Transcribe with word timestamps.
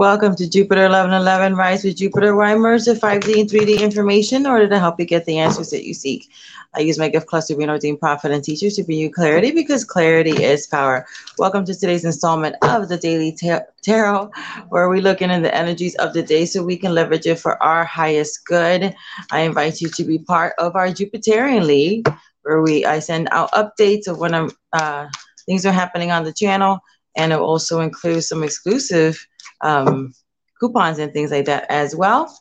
Welcome 0.00 0.34
to 0.36 0.48
Jupiter 0.48 0.84
1111 0.84 1.56
Rise 1.56 1.84
with 1.84 1.98
Jupiter, 1.98 2.34
where 2.34 2.46
I 2.46 2.54
merge 2.54 2.86
the 2.86 2.94
5D 2.94 3.38
and 3.38 3.50
3D 3.50 3.82
information 3.82 4.38
in 4.38 4.46
order 4.46 4.66
to 4.66 4.78
help 4.78 4.98
you 4.98 5.04
get 5.04 5.26
the 5.26 5.36
answers 5.36 5.68
that 5.72 5.86
you 5.86 5.92
seek. 5.92 6.30
I 6.74 6.80
use 6.80 6.98
my 6.98 7.10
gift 7.10 7.26
cluster 7.26 7.54
being 7.54 7.68
ordained 7.68 8.00
prophet 8.00 8.32
and 8.32 8.42
teacher 8.42 8.70
to 8.70 8.82
bring 8.82 8.96
you 8.96 9.10
clarity 9.12 9.50
because 9.50 9.84
clarity 9.84 10.42
is 10.42 10.66
power. 10.66 11.06
Welcome 11.36 11.66
to 11.66 11.74
today's 11.74 12.06
installment 12.06 12.56
of 12.62 12.88
the 12.88 12.96
Daily 12.96 13.36
Tarot, 13.82 14.30
where 14.70 14.88
we 14.88 15.02
look 15.02 15.20
into 15.20 15.38
the 15.38 15.54
energies 15.54 15.94
of 15.96 16.14
the 16.14 16.22
day 16.22 16.46
so 16.46 16.64
we 16.64 16.78
can 16.78 16.94
leverage 16.94 17.26
it 17.26 17.38
for 17.38 17.62
our 17.62 17.84
highest 17.84 18.46
good. 18.46 18.94
I 19.30 19.40
invite 19.40 19.82
you 19.82 19.90
to 19.90 20.04
be 20.04 20.18
part 20.18 20.54
of 20.58 20.76
our 20.76 20.86
Jupiterian 20.86 21.66
League, 21.66 22.10
where 22.44 22.62
we 22.62 22.86
I 22.86 23.00
send 23.00 23.28
out 23.32 23.52
updates 23.52 24.08
of 24.08 24.16
when 24.16 24.32
I'm, 24.32 24.50
uh, 24.72 25.08
things 25.44 25.66
are 25.66 25.72
happening 25.72 26.10
on 26.10 26.24
the 26.24 26.32
channel, 26.32 26.78
and 27.18 27.34
it 27.34 27.38
also 27.38 27.80
includes 27.80 28.28
some 28.28 28.42
exclusive 28.42 29.26
um, 29.60 30.12
coupons 30.58 30.98
and 30.98 31.12
things 31.12 31.30
like 31.30 31.46
that 31.46 31.66
as 31.68 31.94
well. 31.96 32.34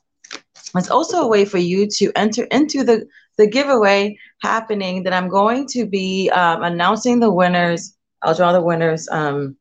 It's 0.75 0.91
also 0.91 1.21
a 1.21 1.27
way 1.27 1.45
for 1.45 1.57
you 1.57 1.87
to 1.87 2.11
enter 2.15 2.43
into 2.45 2.83
the, 2.83 3.07
the 3.37 3.47
giveaway 3.47 4.17
happening 4.41 5.03
that 5.03 5.13
I'm 5.13 5.29
going 5.29 5.67
to 5.69 5.85
be 5.85 6.29
um, 6.29 6.63
announcing 6.63 7.19
the 7.19 7.31
winners. 7.31 7.95
I'll 8.21 8.35
draw 8.35 8.51
the 8.51 8.61
winners 8.61 9.07
um, 9.09 9.57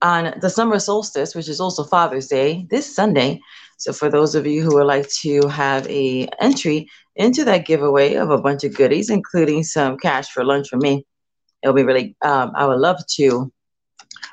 on 0.00 0.34
the 0.40 0.48
summer 0.48 0.78
solstice, 0.78 1.34
which 1.34 1.48
is 1.48 1.60
also 1.60 1.84
Father's 1.84 2.28
Day 2.28 2.66
this 2.70 2.94
Sunday. 2.94 3.40
So 3.76 3.92
for 3.92 4.08
those 4.10 4.34
of 4.34 4.46
you 4.46 4.62
who 4.62 4.74
would 4.76 4.86
like 4.86 5.08
to 5.20 5.46
have 5.48 5.86
a 5.88 6.28
entry 6.40 6.88
into 7.16 7.44
that 7.44 7.66
giveaway 7.66 8.14
of 8.14 8.30
a 8.30 8.38
bunch 8.38 8.64
of 8.64 8.74
goodies, 8.74 9.10
including 9.10 9.64
some 9.64 9.98
cash 9.98 10.30
for 10.30 10.44
lunch 10.44 10.68
for 10.68 10.76
me, 10.76 11.04
it'll 11.62 11.74
be 11.74 11.84
really. 11.84 12.16
Um, 12.22 12.52
I 12.56 12.66
would 12.66 12.78
love 12.78 13.00
to 13.16 13.52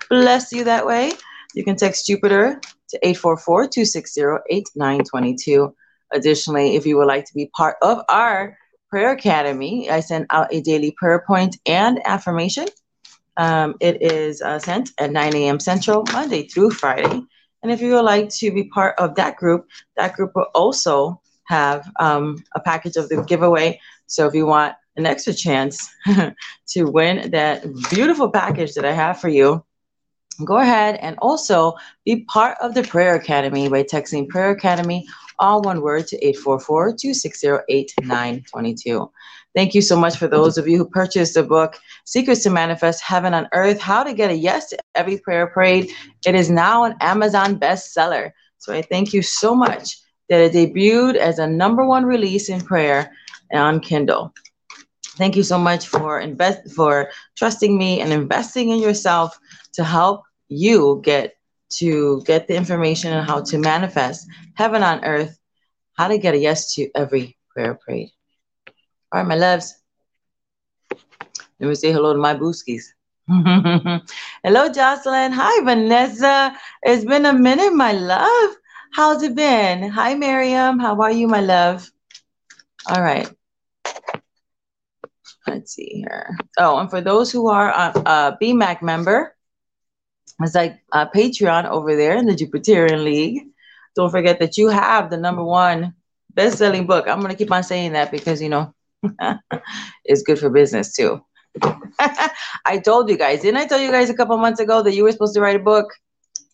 bless 0.10 0.52
you 0.52 0.64
that 0.64 0.86
way. 0.86 1.12
You 1.56 1.64
can 1.64 1.76
text 1.78 2.06
Jupiter 2.06 2.62
to 2.90 3.00
844-260-8922. 3.00 5.74
Additionally, 6.14 6.76
if 6.76 6.86
you 6.86 6.98
would 6.98 7.08
like 7.08 7.26
to 7.26 7.34
be 7.34 7.50
part 7.56 7.78
of 7.82 8.04
our 8.10 8.58
prayer 8.90 9.12
academy, 9.12 9.90
I 9.90 10.02
send 10.02 10.26
out 10.32 10.54
a 10.54 10.60
daily 10.60 10.92
prayer 10.92 11.24
point 11.26 11.56
and 11.66 12.02
affirmation. 12.06 12.68
Um, 13.38 13.76
it 13.80 14.02
is 14.02 14.42
uh, 14.42 14.60
sent 14.60 14.92
at 15.00 15.12
9 15.12 15.36
a.m. 15.36 15.62
Central, 15.62 16.04
Monday 16.12 16.46
through 16.48 16.72
Friday. 16.72 17.22
And 17.64 17.72
if 17.72 17.80
you 17.82 17.94
would 17.94 18.02
like 18.02 18.28
to 18.30 18.52
be 18.52 18.66
part 18.66 19.00
of 19.00 19.16
that 19.16 19.38
group, 19.38 19.70
that 19.96 20.14
group 20.14 20.34
will 20.36 20.48
also 20.54 21.22
have 21.46 21.90
um, 22.02 22.44
a 22.54 22.60
package 22.60 22.98
of 22.98 23.08
the 23.08 23.24
giveaway. 23.24 23.80
So 24.08 24.28
if 24.28 24.34
you 24.34 24.46
want 24.46 24.76
an 24.98 25.06
extra 25.06 25.34
chance 25.34 25.90
to 26.68 26.84
win 26.84 27.32
that 27.32 27.66
beautiful 27.90 28.30
package 28.30 28.74
that 28.74 28.84
I 28.86 28.92
have 28.92 29.22
for 29.22 29.30
you, 29.30 29.65
go 30.44 30.58
ahead 30.58 30.96
and 31.02 31.18
also 31.20 31.74
be 32.04 32.26
part 32.26 32.58
of 32.62 32.74
the 32.74 32.84
Prayer 32.84 33.16
Academy 33.16 33.70
by 33.70 33.84
texting 33.84 34.28
Prayer 34.28 34.52
Academy, 34.52 35.08
all 35.40 35.62
one 35.62 35.82
word, 35.82 36.08
to 36.08 36.18
844 36.18 36.96
260 36.96 37.48
8922. 37.70 39.12
Thank 39.56 39.74
you 39.74 39.82
so 39.82 39.96
much 39.96 40.18
for 40.18 40.28
those 40.28 40.58
of 40.58 40.68
you 40.68 40.78
who 40.78 40.90
purchased 40.90 41.36
the 41.36 41.44
book, 41.44 41.78
Secrets 42.04 42.44
to 42.44 42.50
Manifest 42.50 43.02
Heaven 43.02 43.34
on 43.34 43.48
Earth 43.54 43.80
How 43.80 44.04
to 44.04 44.14
Get 44.14 44.30
a 44.30 44.36
Yes 44.36 44.70
to 44.70 44.78
Every 44.96 45.18
Prayer 45.18 45.48
Prayed. 45.48 45.90
It 46.26 46.36
is 46.36 46.50
now 46.50 46.84
an 46.84 46.96
Amazon 47.00 47.58
bestseller. 47.58 48.32
So 48.58 48.74
I 48.74 48.82
thank 48.82 49.14
you 49.14 49.22
so 49.22 49.56
much 49.56 49.98
that 50.28 50.42
it 50.42 50.54
debuted 50.54 51.16
as 51.16 51.40
a 51.40 51.48
number 51.48 51.86
one 51.86 52.06
release 52.06 52.50
in 52.50 52.60
prayer 52.60 53.12
on 53.54 53.80
Kindle. 53.80 54.34
Thank 55.18 55.38
you 55.38 55.44
so 55.44 55.58
much 55.58 55.88
for 55.88 56.20
invest 56.20 56.74
for 56.76 57.10
trusting 57.38 57.78
me 57.78 58.02
and 58.02 58.12
investing 58.12 58.70
in 58.70 58.80
yourself 58.80 59.40
to 59.74 59.84
help 59.86 60.25
you 60.48 61.02
get 61.04 61.36
to 61.78 62.22
get 62.26 62.48
the 62.48 62.56
information 62.56 63.12
on 63.14 63.26
how 63.26 63.42
to 63.42 63.58
manifest 63.58 64.28
heaven 64.56 64.84
on 64.84 65.04
earth, 65.04 65.38
how 65.98 66.08
to 66.08 66.18
get 66.18 66.34
a 66.34 66.38
yes 66.38 66.74
to 66.76 66.90
every 66.96 67.38
prayer 67.54 67.76
prayed. 67.76 68.12
All 69.12 69.22
right, 69.22 69.28
my 69.28 69.36
loves. 69.36 69.76
Let 71.60 71.70
me 71.70 71.76
say 71.76 71.92
hello 71.92 72.14
to 72.14 72.20
my 72.20 72.36
booskies. 72.36 72.84
hello, 73.28 74.70
Jocelyn. 74.70 75.32
Hi, 75.32 75.64
Vanessa. 75.64 76.56
It's 76.84 77.06
been 77.06 77.26
a 77.26 77.34
minute, 77.34 77.74
my 77.74 77.94
love. 77.94 78.56
How's 78.94 79.24
it 79.24 79.36
been? 79.36 79.90
Hi, 79.90 80.16
Miriam. 80.16 80.80
How 80.80 81.00
are 81.02 81.12
you, 81.12 81.28
my 81.28 81.42
love? 81.42 81.90
All 82.90 83.02
right. 83.02 83.30
Let's 85.48 85.74
see 85.74 86.04
here. 86.06 86.38
Oh, 86.58 86.78
and 86.78 86.90
for 86.90 87.02
those 87.02 87.32
who 87.32 87.48
are 87.48 87.70
a 87.70 88.38
BMAC 88.42 88.82
member, 88.82 89.35
it's 90.42 90.56
like 90.56 90.80
uh, 90.92 91.08
Patreon 91.10 91.66
over 91.66 91.96
there 91.96 92.18
in 92.18 92.26
the 92.26 92.36
Jupiterian 92.36 93.04
League. 93.04 93.42
Don't 93.96 94.12
forget 94.12 94.40
that 94.40 94.58
you 94.58 94.68
have 94.68 95.10
the 95.10 95.18
number 95.18 95.44
one 95.44 95.94
best-selling 96.34 96.86
book. 96.86 97.08
I'm 97.08 97.22
gonna 97.22 97.36
keep 97.36 97.52
on 97.52 97.64
saying 97.64 97.94
that 97.94 98.12
because 98.12 98.42
you 98.42 98.50
know 98.50 98.74
it's 100.06 100.24
good 100.24 100.40
for 100.40 100.50
business 100.50 100.94
too. 100.94 101.22
I 102.66 102.80
told 102.84 103.10
you 103.10 103.18
guys, 103.18 103.42
didn't 103.42 103.62
I 103.62 103.66
tell 103.66 103.80
you 103.80 103.92
guys 103.92 104.10
a 104.10 104.14
couple 104.14 104.38
months 104.38 104.60
ago 104.60 104.82
that 104.82 104.94
you 104.94 105.04
were 105.04 105.12
supposed 105.12 105.36
to 105.36 105.42
write 105.42 105.56
a 105.56 105.60
book? 105.60 105.88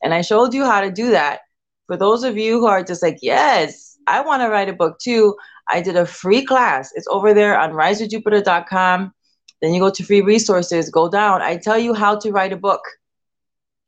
And 0.04 0.14
I 0.14 0.22
showed 0.22 0.54
you 0.54 0.66
how 0.66 0.82
to 0.82 0.92
do 0.92 1.12
that. 1.12 1.40
For 1.88 1.98
those 1.98 2.24
of 2.24 2.38
you 2.38 2.60
who 2.60 2.68
are 2.68 2.84
just 2.84 3.02
like, 3.04 3.18
yes, 3.22 3.98
I 4.08 4.22
want 4.22 4.42
to 4.42 4.50
write 4.50 4.70
a 4.70 4.74
book 4.74 5.00
too, 5.00 5.36
I 5.70 5.82
did 5.82 5.96
a 5.96 6.06
free 6.06 6.46
class. 6.46 6.92
It's 6.96 7.08
over 7.08 7.34
there 7.34 7.60
on 7.60 7.72
risewithjupiter.com. 7.72 9.14
Then 9.62 9.74
you 9.74 9.80
go 9.80 9.90
to 9.92 10.04
free 10.04 10.22
resources, 10.22 10.90
go 10.90 11.10
down. 11.10 11.42
I 11.42 11.58
tell 11.58 11.78
you 11.78 11.94
how 11.94 12.18
to 12.20 12.32
write 12.32 12.54
a 12.54 12.58
book. 12.58 12.82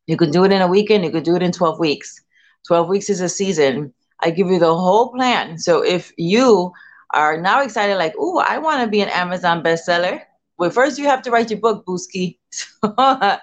You 0.08 0.18
could 0.18 0.32
do 0.32 0.44
it 0.44 0.52
in 0.52 0.62
a 0.62 0.68
weekend, 0.68 1.04
you 1.04 1.12
could 1.12 1.24
do 1.24 1.36
it 1.36 1.44
in 1.44 1.52
12 1.52 1.80
weeks. 1.80 2.22
12 2.68 2.88
weeks 2.88 3.10
is 3.10 3.22
a 3.22 3.30
season. 3.30 3.94
I 4.22 4.32
give 4.32 4.48
you 4.48 4.60
the 4.60 4.76
whole 4.76 5.12
plan. 5.12 5.58
So 5.58 5.84
if 5.84 6.12
you 6.18 6.72
are 7.14 7.40
now 7.40 7.62
excited, 7.62 7.98
like, 7.98 8.14
oh, 8.18 8.44
I 8.48 8.58
want 8.58 8.82
to 8.82 8.88
be 8.88 9.02
an 9.02 9.10
Amazon 9.10 9.64
bestseller, 9.64 10.22
well, 10.58 10.70
first 10.70 10.98
you 10.98 11.06
have 11.06 11.22
to 11.24 11.32
write 11.32 11.50
your 11.50 11.60
book, 11.60 11.86
Booski. 11.86 12.38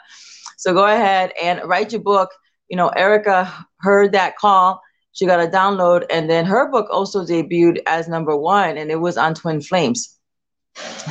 so 0.57 0.73
go 0.73 0.87
ahead 0.87 1.33
and 1.43 1.61
write 1.65 1.93
your 1.93 2.01
book. 2.01 2.31
You 2.69 2.77
know, 2.77 2.89
Erica 2.89 3.67
heard 3.81 4.13
that 4.13 4.37
call. 4.37 4.81
She 5.13 5.27
got 5.27 5.41
a 5.41 5.49
download, 5.51 6.07
and 6.09 6.31
then 6.31 6.47
her 6.47 6.71
book 6.71 6.87
also 6.91 7.25
debuted 7.25 7.81
as 7.87 8.09
number 8.09 8.37
one, 8.37 8.79
and 8.79 8.91
it 8.91 9.01
was 9.01 9.19
on 9.19 9.35
Twin 9.35 9.61
Flames. 9.61 10.17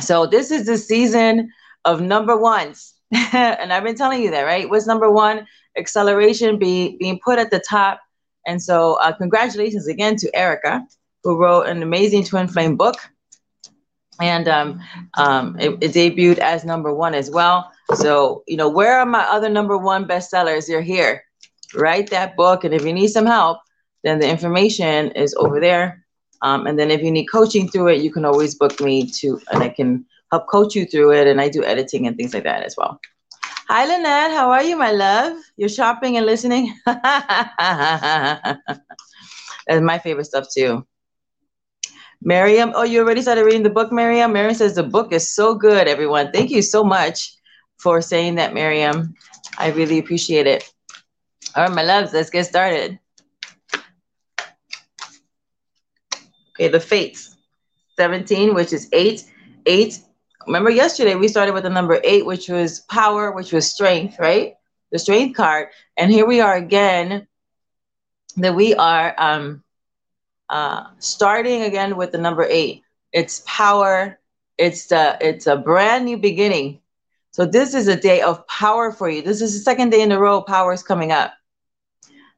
So 0.00 0.26
this 0.26 0.50
is 0.50 0.66
the 0.66 0.78
season 0.78 1.50
of 1.84 2.00
number 2.00 2.36
ones. 2.36 2.94
and 3.32 3.72
I've 3.72 3.82
been 3.82 3.96
telling 3.96 4.22
you 4.22 4.30
that, 4.30 4.42
right? 4.42 4.68
What's 4.68 4.86
number 4.86 5.10
one? 5.10 5.46
Acceleration 5.76 6.58
be, 6.58 6.96
being 6.98 7.18
put 7.24 7.38
at 7.38 7.50
the 7.50 7.62
top. 7.68 8.00
And 8.46 8.62
so, 8.62 8.94
uh, 8.94 9.12
congratulations 9.12 9.88
again 9.88 10.16
to 10.16 10.34
Erica, 10.34 10.86
who 11.24 11.36
wrote 11.36 11.66
an 11.66 11.82
amazing 11.82 12.24
twin 12.24 12.48
flame 12.48 12.76
book. 12.76 12.96
And 14.20 14.48
um, 14.48 14.80
um, 15.14 15.58
it, 15.58 15.78
it 15.80 15.92
debuted 15.92 16.38
as 16.38 16.64
number 16.64 16.94
one 16.94 17.14
as 17.14 17.30
well. 17.30 17.72
So, 17.94 18.44
you 18.46 18.56
know, 18.56 18.68
where 18.68 18.98
are 18.98 19.06
my 19.06 19.22
other 19.24 19.48
number 19.48 19.76
one 19.76 20.06
bestsellers? 20.06 20.68
You're 20.68 20.82
here. 20.82 21.24
Write 21.74 22.10
that 22.10 22.36
book. 22.36 22.64
And 22.64 22.74
if 22.74 22.84
you 22.84 22.92
need 22.92 23.08
some 23.08 23.26
help, 23.26 23.58
then 24.04 24.18
the 24.18 24.28
information 24.28 25.10
is 25.12 25.34
over 25.34 25.58
there. 25.58 26.04
Um, 26.42 26.66
and 26.66 26.78
then 26.78 26.90
if 26.90 27.02
you 27.02 27.10
need 27.10 27.26
coaching 27.26 27.68
through 27.68 27.88
it, 27.88 28.02
you 28.02 28.12
can 28.12 28.24
always 28.24 28.54
book 28.54 28.80
me 28.80 29.10
to, 29.20 29.40
and 29.52 29.62
I 29.62 29.68
can 29.68 30.06
help 30.30 30.46
coach 30.48 30.74
you 30.74 30.86
through 30.86 31.12
it. 31.12 31.26
And 31.26 31.40
I 31.40 31.48
do 31.48 31.64
editing 31.64 32.06
and 32.06 32.16
things 32.16 32.34
like 32.34 32.44
that 32.44 32.62
as 32.62 32.76
well. 32.76 33.00
Hi, 33.68 33.86
Lynette. 33.86 34.32
How 34.32 34.50
are 34.50 34.62
you, 34.62 34.76
my 34.76 34.90
love? 34.90 35.36
You're 35.56 35.68
shopping 35.68 36.16
and 36.16 36.26
listening? 36.26 36.74
That's 36.86 38.58
my 39.68 39.98
favorite 39.98 40.24
stuff, 40.24 40.46
too. 40.52 40.84
Miriam, 42.22 42.72
oh, 42.74 42.82
you 42.82 43.00
already 43.00 43.22
started 43.22 43.44
reading 43.44 43.62
the 43.62 43.70
book, 43.70 43.92
Miriam? 43.92 44.32
Miriam 44.32 44.54
says 44.54 44.74
the 44.74 44.82
book 44.82 45.12
is 45.12 45.32
so 45.32 45.54
good, 45.54 45.88
everyone. 45.88 46.32
Thank 46.32 46.50
you 46.50 46.62
so 46.62 46.84
much 46.84 47.34
for 47.78 48.02
saying 48.02 48.34
that, 48.34 48.52
Miriam. 48.52 49.14
I 49.56 49.70
really 49.70 49.98
appreciate 49.98 50.46
it. 50.46 50.70
All 51.54 51.64
right, 51.64 51.74
my 51.74 51.82
loves, 51.82 52.12
let's 52.12 52.28
get 52.28 52.46
started. 52.46 52.98
Okay, 56.54 56.68
the 56.68 56.80
fates. 56.80 57.36
17, 57.96 58.54
which 58.54 58.72
is 58.72 58.88
8. 58.92 59.24
8 59.66 59.98
remember 60.46 60.70
yesterday 60.70 61.14
we 61.14 61.28
started 61.28 61.52
with 61.52 61.64
the 61.64 61.70
number 61.70 62.00
eight, 62.04 62.24
which 62.24 62.48
was 62.48 62.80
power, 62.80 63.32
which 63.32 63.52
was 63.52 63.70
strength, 63.70 64.18
right? 64.18 64.54
The 64.90 64.98
strength 64.98 65.36
card. 65.36 65.68
And 65.96 66.10
here 66.10 66.26
we 66.26 66.40
are 66.40 66.56
again, 66.56 67.26
that 68.36 68.54
we 68.54 68.74
are 68.74 69.14
um, 69.18 69.62
uh, 70.48 70.84
starting 70.98 71.62
again 71.62 71.96
with 71.96 72.12
the 72.12 72.18
number 72.18 72.46
eight. 72.48 72.82
It's 73.12 73.42
power. 73.46 74.18
It's 74.58 74.86
the 74.86 75.16
it's 75.20 75.46
a 75.46 75.56
brand 75.56 76.04
new 76.04 76.18
beginning. 76.18 76.80
So 77.32 77.46
this 77.46 77.74
is 77.74 77.88
a 77.88 77.96
day 77.96 78.20
of 78.22 78.46
power 78.48 78.92
for 78.92 79.08
you. 79.08 79.22
This 79.22 79.40
is 79.40 79.54
the 79.54 79.60
second 79.60 79.90
day 79.90 80.02
in 80.02 80.12
a 80.12 80.18
row. 80.18 80.42
Power 80.42 80.72
is 80.72 80.82
coming 80.82 81.12
up. 81.12 81.32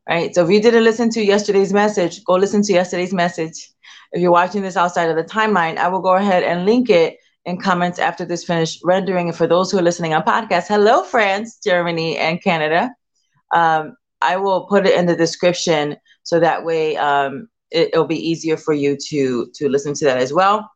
Right. 0.09 0.35
So 0.35 0.45
if 0.45 0.51
you 0.51 0.61
didn't 0.61 0.85
listen 0.85 1.11
to 1.11 1.25
yesterday's 1.25 1.73
message, 1.73 2.25
go 2.25 2.35
listen 2.35 2.63
to 2.63 2.73
yesterday's 2.73 3.15
message. 3.15 3.71
If 4.13 4.21
you're 4.21 4.33
watching 4.33 4.63
this 4.63 4.77
outside 4.77 5.09
of 5.09 5.17
the 5.17 5.25
timeline, 5.25 5.79
I 5.79 5.89
will 5.89 6.01
go 6.01 6.17
ahead 6.17 6.43
and 6.43 6.67
link 6.67 6.91
it 6.91 7.19
in 7.45 7.59
comments 7.59 7.99
after 7.99 8.25
this 8.25 8.45
finished 8.45 8.81
rendering. 8.85 9.29
And 9.29 9.37
for 9.37 9.47
those 9.47 9.71
who 9.71 9.79
are 9.79 9.83
listening 9.83 10.15
on 10.15 10.23
podcast, 10.23 10.69
hello, 10.69 11.03
France, 11.03 11.59
Germany, 11.63 12.17
and 12.19 12.43
Canada. 12.43 12.91
Um, 13.53 13.97
I 14.21 14.37
will 14.37 14.67
put 14.67 14.87
it 14.87 14.97
in 14.97 15.07
the 15.07 15.17
description 15.17 15.97
so 16.23 16.39
that 16.39 16.65
way 16.65 16.97
um, 16.97 17.49
it, 17.71 17.91
will 17.95 18.07
be 18.07 18.29
easier 18.29 18.57
for 18.57 18.73
you 18.73 18.97
to 19.09 19.51
to 19.55 19.69
listen 19.69 19.95
to 19.95 20.05
that 20.05 20.19
as 20.19 20.33
well. 20.33 20.71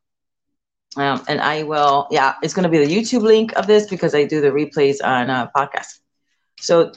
Um, 0.97 1.23
and 1.29 1.41
I 1.41 1.63
will, 1.63 2.09
yeah, 2.11 2.35
it's 2.43 2.55
going 2.55 2.65
to 2.65 2.71
be 2.71 2.85
the 2.85 2.93
YouTube 2.93 3.23
link 3.23 3.53
of 3.55 3.67
this 3.67 3.87
because 3.87 4.15
I 4.15 4.25
do 4.25 4.41
the 4.41 4.51
replays 4.51 4.97
on 5.05 5.29
uh, 5.29 5.49
podcast. 5.55 6.01
So 6.59 6.93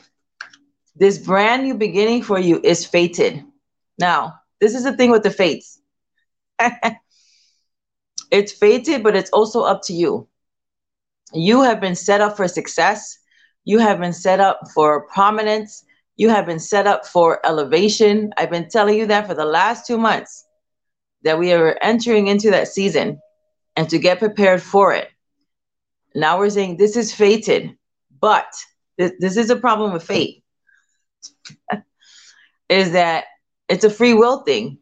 this 0.95 1.17
brand 1.17 1.63
new 1.63 1.73
beginning 1.75 2.23
for 2.23 2.39
you 2.39 2.61
is 2.63 2.85
fated. 2.85 3.43
Now, 3.99 4.35
this 4.61 4.73
is 4.73 4.85
the 4.85 4.95
thing 4.95 5.11
with 5.11 5.23
the 5.23 5.31
fates. 5.31 5.81
it's 8.31 8.51
fated, 8.51 9.03
but 9.03 9.15
it's 9.15 9.31
also 9.31 9.61
up 9.61 9.81
to 9.83 9.93
you. 9.93 10.27
You 11.33 11.61
have 11.61 11.79
been 11.79 11.95
set 11.95 12.21
up 12.21 12.37
for 12.37 12.47
success. 12.47 13.17
You 13.63 13.79
have 13.79 13.99
been 13.99 14.13
set 14.13 14.39
up 14.39 14.61
for 14.73 15.07
prominence. 15.07 15.83
You 16.15 16.29
have 16.29 16.45
been 16.45 16.59
set 16.59 16.87
up 16.87 17.05
for 17.05 17.45
elevation. 17.45 18.31
I've 18.37 18.49
been 18.49 18.69
telling 18.69 18.97
you 18.97 19.05
that 19.07 19.27
for 19.27 19.33
the 19.33 19.45
last 19.45 19.85
two 19.85 19.97
months 19.97 20.45
that 21.23 21.37
we 21.37 21.53
are 21.53 21.77
entering 21.81 22.27
into 22.27 22.51
that 22.51 22.67
season 22.67 23.19
and 23.75 23.89
to 23.89 23.99
get 23.99 24.19
prepared 24.19 24.61
for 24.61 24.93
it. 24.93 25.09
Now 26.15 26.39
we're 26.39 26.49
saying 26.49 26.77
this 26.77 26.97
is 26.97 27.13
fated, 27.13 27.77
but 28.19 28.47
this, 28.97 29.13
this 29.19 29.37
is 29.37 29.49
a 29.49 29.55
problem 29.55 29.93
with 29.93 30.03
fate 30.03 30.43
is 32.69 32.91
that 32.91 33.25
it's 33.67 33.83
a 33.83 33.89
free 33.89 34.13
will 34.13 34.41
thing 34.41 34.79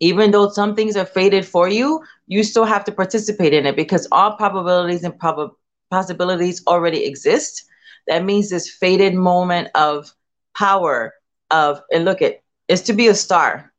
even 0.00 0.30
though 0.30 0.48
some 0.48 0.74
things 0.74 0.96
are 0.96 1.04
fated 1.04 1.46
for 1.46 1.68
you, 1.68 2.02
you 2.26 2.42
still 2.42 2.64
have 2.64 2.84
to 2.84 2.92
participate 2.92 3.52
in 3.52 3.66
it 3.66 3.76
because 3.76 4.08
all 4.10 4.36
probabilities 4.36 5.04
and 5.04 5.18
prob- 5.18 5.54
possibilities 5.90 6.62
already 6.66 7.04
exist. 7.04 7.64
That 8.08 8.24
means 8.24 8.48
this 8.50 8.68
fated 8.68 9.14
moment 9.14 9.68
of 9.74 10.12
power 10.56 11.14
of 11.50 11.82
and 11.92 12.04
look 12.04 12.22
at 12.22 12.42
is 12.68 12.82
to 12.82 12.92
be 12.92 13.08
a 13.08 13.14
star. 13.14 13.72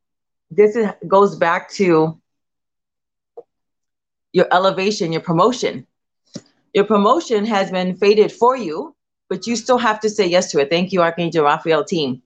This 0.51 0.75
is, 0.75 0.88
goes 1.07 1.35
back 1.35 1.71
to 1.73 2.19
your 4.33 4.47
elevation, 4.51 5.12
your 5.12 5.21
promotion. 5.21 5.88
Your 6.74 6.85
promotion 6.85 7.45
has 7.45 7.71
been 7.71 7.95
fated 7.95 8.31
for 8.31 8.56
you, 8.56 8.95
but 9.29 9.47
you 9.47 9.56
still 9.56 9.77
have 9.77 10.00
to 10.01 10.09
say 10.09 10.27
yes 10.27 10.51
to 10.51 10.59
it. 10.59 10.69
Thank 10.69 10.91
you, 10.91 11.01
Archangel 11.01 11.45
Raphael 11.45 11.83
team. 11.83 12.21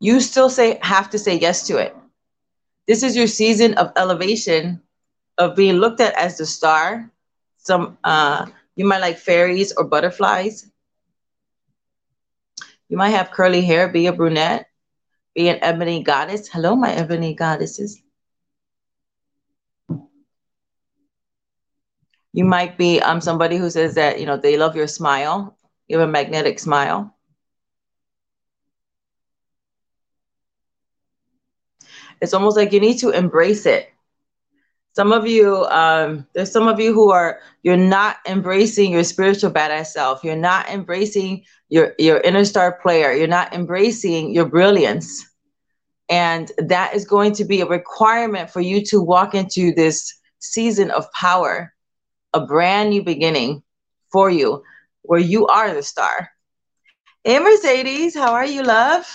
You 0.00 0.20
still 0.20 0.50
say 0.50 0.78
have 0.82 1.10
to 1.10 1.18
say 1.18 1.36
yes 1.38 1.66
to 1.68 1.78
it. 1.78 1.94
This 2.88 3.04
is 3.04 3.16
your 3.16 3.28
season 3.28 3.74
of 3.74 3.92
elevation, 3.96 4.82
of 5.38 5.54
being 5.56 5.76
looked 5.76 6.00
at 6.00 6.14
as 6.14 6.38
the 6.38 6.46
star. 6.46 7.10
Some 7.58 7.98
uh, 8.04 8.46
you 8.76 8.86
might 8.86 9.00
like 9.00 9.18
fairies 9.18 9.72
or 9.76 9.84
butterflies. 9.84 10.70
You 12.88 12.96
might 12.98 13.10
have 13.10 13.30
curly 13.30 13.62
hair, 13.62 13.88
be 13.88 14.06
a 14.06 14.12
brunette, 14.12 14.66
be 15.34 15.48
an 15.48 15.58
ebony 15.62 16.02
goddess. 16.02 16.48
Hello, 16.48 16.74
my 16.76 16.92
ebony 16.92 17.34
goddesses. 17.34 18.02
You 22.32 22.44
might 22.44 22.78
be 22.78 23.00
um, 23.00 23.20
somebody 23.20 23.56
who 23.58 23.70
says 23.70 23.94
that 23.96 24.20
you 24.20 24.26
know 24.26 24.36
they 24.38 24.56
love 24.56 24.76
your 24.76 24.88
smile. 24.88 25.56
You 25.88 25.98
have 25.98 26.08
a 26.08 26.12
magnetic 26.12 26.58
smile. 26.58 27.17
It's 32.20 32.34
almost 32.34 32.56
like 32.56 32.72
you 32.72 32.80
need 32.80 32.98
to 32.98 33.10
embrace 33.10 33.66
it. 33.66 33.90
Some 34.92 35.12
of 35.12 35.26
you 35.26 35.64
um, 35.66 36.26
there's 36.34 36.50
some 36.50 36.66
of 36.66 36.80
you 36.80 36.92
who 36.92 37.12
are 37.12 37.40
you're 37.62 37.76
not 37.76 38.16
embracing 38.26 38.92
your 38.92 39.04
spiritual 39.04 39.50
badass 39.50 39.86
self. 39.86 40.24
You're 40.24 40.36
not 40.36 40.68
embracing 40.68 41.44
your 41.68 41.94
your 41.98 42.18
inner 42.20 42.44
star 42.44 42.72
player. 42.82 43.12
You're 43.12 43.28
not 43.28 43.54
embracing 43.54 44.34
your 44.34 44.46
brilliance. 44.46 45.24
And 46.10 46.50
that 46.58 46.94
is 46.94 47.04
going 47.04 47.32
to 47.34 47.44
be 47.44 47.60
a 47.60 47.66
requirement 47.66 48.50
for 48.50 48.60
you 48.60 48.82
to 48.86 49.00
walk 49.00 49.34
into 49.34 49.72
this 49.74 50.14
season 50.40 50.90
of 50.90 51.10
power 51.12 51.72
a 52.34 52.44
brand 52.44 52.90
new 52.90 53.02
beginning 53.02 53.62
for 54.10 54.30
you 54.30 54.62
where 55.02 55.20
you 55.20 55.46
are 55.46 55.72
the 55.74 55.82
star. 55.82 56.30
Hey 57.24 57.38
mercedes 57.38 58.14
how 58.14 58.32
are 58.32 58.46
you 58.46 58.62
love 58.62 59.06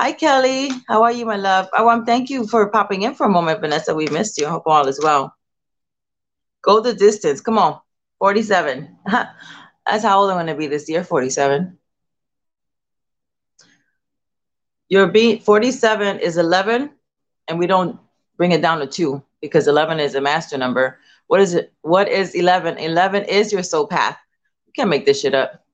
Hi, 0.00 0.12
Kelly. 0.12 0.70
How 0.86 1.02
are 1.02 1.10
you, 1.10 1.26
my 1.26 1.34
love? 1.34 1.68
I 1.76 1.82
want 1.82 2.06
to 2.06 2.06
thank 2.06 2.30
you 2.30 2.46
for 2.46 2.70
popping 2.70 3.02
in 3.02 3.16
for 3.16 3.26
a 3.26 3.28
moment, 3.28 3.60
Vanessa. 3.60 3.92
We 3.92 4.06
missed 4.06 4.38
you. 4.38 4.46
I 4.46 4.50
hope 4.50 4.62
all 4.64 4.86
is 4.86 5.00
well. 5.02 5.34
Go 6.62 6.78
the 6.78 6.94
distance. 6.94 7.40
Come 7.40 7.58
on. 7.58 7.80
47. 8.20 8.96
That's 9.10 10.04
how 10.04 10.20
old 10.20 10.30
I'm 10.30 10.36
going 10.36 10.46
to 10.46 10.54
be 10.54 10.68
this 10.68 10.88
year, 10.88 11.02
47. 11.02 11.76
Your 14.88 15.08
beat 15.08 15.42
47 15.42 16.20
is 16.20 16.36
11, 16.36 16.90
and 17.48 17.58
we 17.58 17.66
don't 17.66 17.98
bring 18.36 18.52
it 18.52 18.62
down 18.62 18.78
to 18.78 18.86
two 18.86 19.20
because 19.40 19.66
11 19.66 19.98
is 19.98 20.14
a 20.14 20.20
master 20.20 20.56
number. 20.56 21.00
What 21.26 21.40
is 21.40 21.54
it? 21.54 21.72
What 21.82 22.08
is 22.08 22.36
11? 22.36 22.78
11 22.78 23.24
is 23.24 23.52
your 23.52 23.64
soul 23.64 23.88
path. 23.88 24.16
You 24.64 24.72
can't 24.74 24.90
make 24.90 25.06
this 25.06 25.22
shit 25.22 25.34
up. 25.34 25.64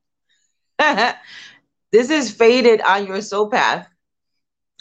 this 1.92 2.08
is 2.08 2.30
faded 2.30 2.80
on 2.80 3.06
your 3.06 3.20
soul 3.20 3.50
path 3.50 3.86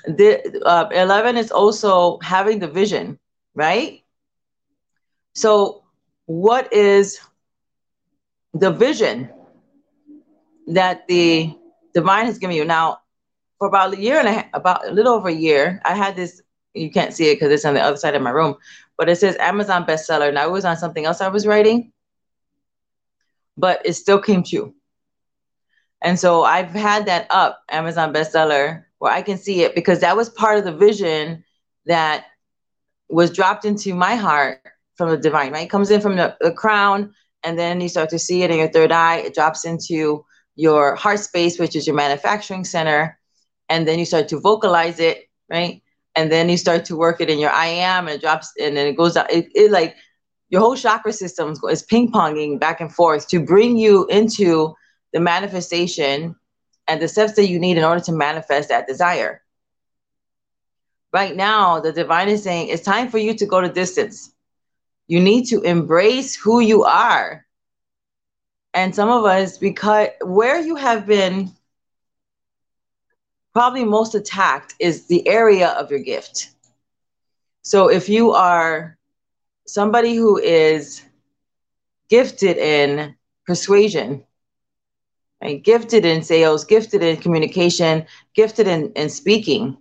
the 0.05 0.61
uh, 0.65 0.89
11 0.91 1.37
is 1.37 1.51
also 1.51 2.19
having 2.19 2.59
the 2.59 2.67
vision 2.67 3.19
right? 3.55 4.03
So 5.33 5.83
what 6.25 6.71
is 6.73 7.19
the 8.53 8.71
vision 8.71 9.29
that 10.67 11.07
the 11.07 11.55
divine 11.93 12.25
has 12.25 12.39
given 12.39 12.55
you? 12.55 12.65
Now 12.65 12.99
for 13.63 13.67
about 13.67 13.93
a 13.93 14.01
year 14.01 14.19
and 14.19 14.27
a 14.27 14.33
half, 14.33 14.45
about 14.53 14.85
a 14.85 14.91
little 14.91 15.13
over 15.13 15.29
a 15.29 15.33
year 15.33 15.81
i 15.85 15.95
had 15.95 16.17
this 16.17 16.41
you 16.73 16.91
can't 16.91 17.13
see 17.13 17.29
it 17.29 17.35
because 17.35 17.49
it's 17.49 17.63
on 17.63 17.73
the 17.73 17.81
other 17.81 17.95
side 17.95 18.13
of 18.13 18.21
my 18.21 18.29
room 18.29 18.55
but 18.97 19.07
it 19.07 19.15
says 19.15 19.37
amazon 19.37 19.85
bestseller. 19.85 20.33
Now 20.33 20.47
it 20.47 20.51
was 20.51 20.65
on 20.65 20.75
something 20.75 21.05
else 21.05 21.21
i 21.21 21.29
was 21.29 21.47
writing 21.47 21.93
but 23.55 23.81
it 23.85 23.93
still 23.93 24.19
came 24.19 24.43
true. 24.43 24.73
And 26.01 26.19
so 26.19 26.43
i've 26.43 26.71
had 26.71 27.05
that 27.05 27.27
up 27.29 27.63
amazon 27.71 28.11
bestseller 28.13 28.83
where 29.03 29.11
I 29.11 29.21
can 29.21 29.37
see 29.37 29.63
it 29.63 29.75
because 29.75 29.99
that 29.99 30.15
was 30.15 30.29
part 30.29 30.57
of 30.57 30.63
the 30.63 30.71
vision 30.71 31.43
that 31.87 32.23
was 33.09 33.31
dropped 33.31 33.65
into 33.65 33.93
my 33.93 34.15
heart 34.15 34.61
from 34.95 35.09
the 35.09 35.17
divine, 35.17 35.51
right? 35.51 35.65
It 35.65 35.69
comes 35.69 35.91
in 35.91 35.99
from 35.99 36.15
the, 36.15 36.37
the 36.39 36.53
crown, 36.53 37.13
and 37.43 37.59
then 37.59 37.81
you 37.81 37.89
start 37.89 38.09
to 38.11 38.17
see 38.17 38.43
it 38.43 38.49
in 38.49 38.59
your 38.59 38.69
third 38.69 38.93
eye. 38.93 39.17
It 39.17 39.35
drops 39.35 39.65
into 39.65 40.23
your 40.55 40.95
heart 40.95 41.19
space, 41.19 41.59
which 41.59 41.75
is 41.75 41.85
your 41.85 41.97
manufacturing 41.97 42.63
center. 42.63 43.19
And 43.67 43.85
then 43.85 43.99
you 43.99 44.05
start 44.05 44.29
to 44.29 44.39
vocalize 44.39 45.01
it, 45.01 45.29
right? 45.49 45.81
And 46.15 46.31
then 46.31 46.47
you 46.47 46.55
start 46.55 46.85
to 46.85 46.95
work 46.95 47.19
it 47.19 47.29
in 47.29 47.39
your 47.39 47.51
I 47.51 47.65
am, 47.65 48.07
and 48.07 48.15
it 48.15 48.21
drops, 48.21 48.53
and 48.57 48.77
then 48.77 48.87
it 48.87 48.95
goes 48.95 49.17
out. 49.17 49.29
It, 49.29 49.49
it 49.53 49.69
like 49.69 49.97
your 50.47 50.61
whole 50.61 50.77
chakra 50.77 51.11
system 51.11 51.55
is 51.69 51.83
ping 51.83 52.09
ponging 52.09 52.57
back 52.57 52.79
and 52.79 52.89
forth 52.89 53.27
to 53.31 53.41
bring 53.41 53.75
you 53.75 54.07
into 54.07 54.73
the 55.11 55.19
manifestation 55.19 56.37
and 56.87 57.01
the 57.01 57.07
steps 57.07 57.33
that 57.33 57.47
you 57.47 57.59
need 57.59 57.77
in 57.77 57.83
order 57.83 58.01
to 58.01 58.11
manifest 58.11 58.69
that 58.69 58.87
desire. 58.87 59.41
Right 61.11 61.35
now, 61.35 61.79
the 61.79 61.91
divine 61.91 62.29
is 62.29 62.43
saying 62.43 62.69
it's 62.69 62.83
time 62.83 63.09
for 63.09 63.17
you 63.17 63.33
to 63.35 63.45
go 63.45 63.61
to 63.61 63.69
distance. 63.69 64.31
You 65.07 65.19
need 65.19 65.45
to 65.45 65.61
embrace 65.61 66.35
who 66.35 66.59
you 66.59 66.83
are. 66.83 67.45
And 68.73 68.95
some 68.95 69.09
of 69.09 69.23
us, 69.25 69.57
because 69.57 70.09
where 70.21 70.59
you 70.59 70.75
have 70.75 71.05
been 71.05 71.51
probably 73.53 73.85
most 73.85 74.15
attacked 74.15 74.73
is 74.79 75.05
the 75.05 75.27
area 75.27 75.69
of 75.69 75.91
your 75.91 75.99
gift. 75.99 76.49
So 77.61 77.89
if 77.89 78.09
you 78.09 78.31
are 78.31 78.97
somebody 79.67 80.15
who 80.15 80.37
is 80.39 81.03
gifted 82.09 82.57
in 82.57 83.15
persuasion, 83.45 84.25
gifted 85.51 86.05
in 86.05 86.23
sales, 86.23 86.63
gifted 86.63 87.03
in 87.03 87.17
communication, 87.17 88.05
gifted 88.33 88.67
in, 88.67 88.91
in 88.93 89.09
speaking, 89.09 89.77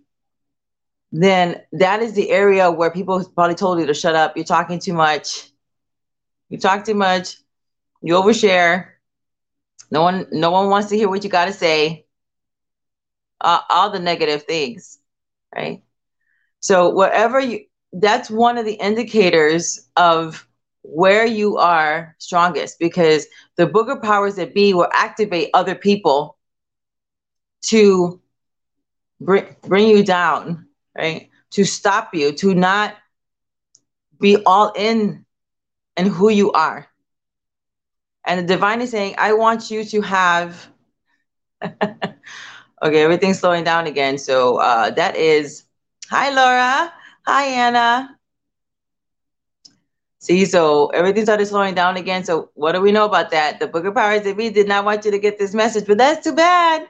then 1.13 1.61
that 1.73 2.03
is 2.03 2.15
the 2.15 2.31
area 2.31 2.71
where 2.71 2.91
people 2.91 3.23
probably 3.35 3.55
told 3.55 3.79
you 3.79 3.87
to 3.87 3.95
shut 3.95 4.15
up. 4.15 4.37
You're 4.37 4.45
talking 4.45 4.79
too 4.79 4.95
much. 4.95 5.51
You 6.49 6.59
talk 6.59 6.85
too 6.85 6.95
much. 6.95 7.37
You 8.01 8.15
overshare. 8.15 8.89
No 9.91 10.03
one, 10.03 10.27
no 10.33 10.51
one 10.51 10.71
wants 10.71 10.89
to 10.89 10.97
hear 10.97 11.09
what 11.09 11.23
you 11.23 11.31
got 11.31 11.47
to 11.47 11.53
say. 11.53 12.07
Uh, 13.41 13.61
all 13.69 13.91
the 13.91 13.99
negative 13.99 14.45
things, 14.45 14.99
right? 15.55 15.83
So 16.61 16.91
whatever 16.91 17.41
you, 17.41 17.67
that's 17.93 18.31
one 18.31 18.57
of 18.57 18.65
the 18.65 18.75
indicators 18.75 19.89
of 19.97 20.47
where 20.83 21.27
you 21.27 21.57
are 21.59 22.15
strongest 22.19 22.79
because 22.79 23.27
the 23.57 23.67
booger 23.67 24.01
powers 24.01 24.37
that 24.37 24.55
be 24.55 24.75
will 24.75 24.89
activate 24.93 25.51
other 25.55 25.75
people 25.75 26.37
to 27.63 28.21
bring 29.21 29.45
bring 29.63 29.89
you 29.89 30.05
down, 30.05 30.67
right? 30.97 31.29
To 31.53 31.65
stop 31.65 32.15
you, 32.15 32.33
to 32.33 32.55
not 32.55 32.95
be 34.21 34.37
all 34.47 34.73
in 34.77 35.25
and 35.97 36.09
who 36.09 36.29
you 36.31 36.53
are. 36.53 36.89
And 38.25 38.41
the 38.41 38.55
divine 38.55 38.81
is 38.81 38.91
saying, 38.91 39.15
I 39.19 39.33
want 39.33 39.71
you 39.71 39.85
to 39.85 40.01
have 40.03 40.69
Okay, 42.83 43.03
everything's 43.03 43.39
slowing 43.39 43.65
down 43.65 43.87
again. 43.87 44.19
So 44.19 44.57
uh, 44.59 44.91
that 44.91 45.17
is 45.17 45.65
hi 46.11 46.31
Laura. 46.31 46.93
Hi 47.27 47.45
Anna. 47.45 48.19
See, 50.23 50.45
so 50.45 50.87
everything 50.91 51.25
started 51.25 51.47
slowing 51.47 51.75
down 51.75 51.97
again. 51.97 52.23
So 52.23 52.51
what 52.55 52.73
do 52.73 52.81
we 52.81 52.93
know 52.93 53.05
about 53.05 53.33
that? 53.33 53.59
The 53.59 53.67
Book 53.67 53.85
of 53.87 53.97
Powers 53.97 54.23
that 54.23 54.37
we 54.37 54.51
did 54.51 54.69
not 54.69 54.85
want 54.85 55.05
you 55.05 55.11
to 55.11 55.19
get 55.19 55.37
this 55.37 55.53
message, 55.53 55.85
but 55.85 55.99
that's 55.99 56.23
too 56.23 56.33
bad. 56.33 56.87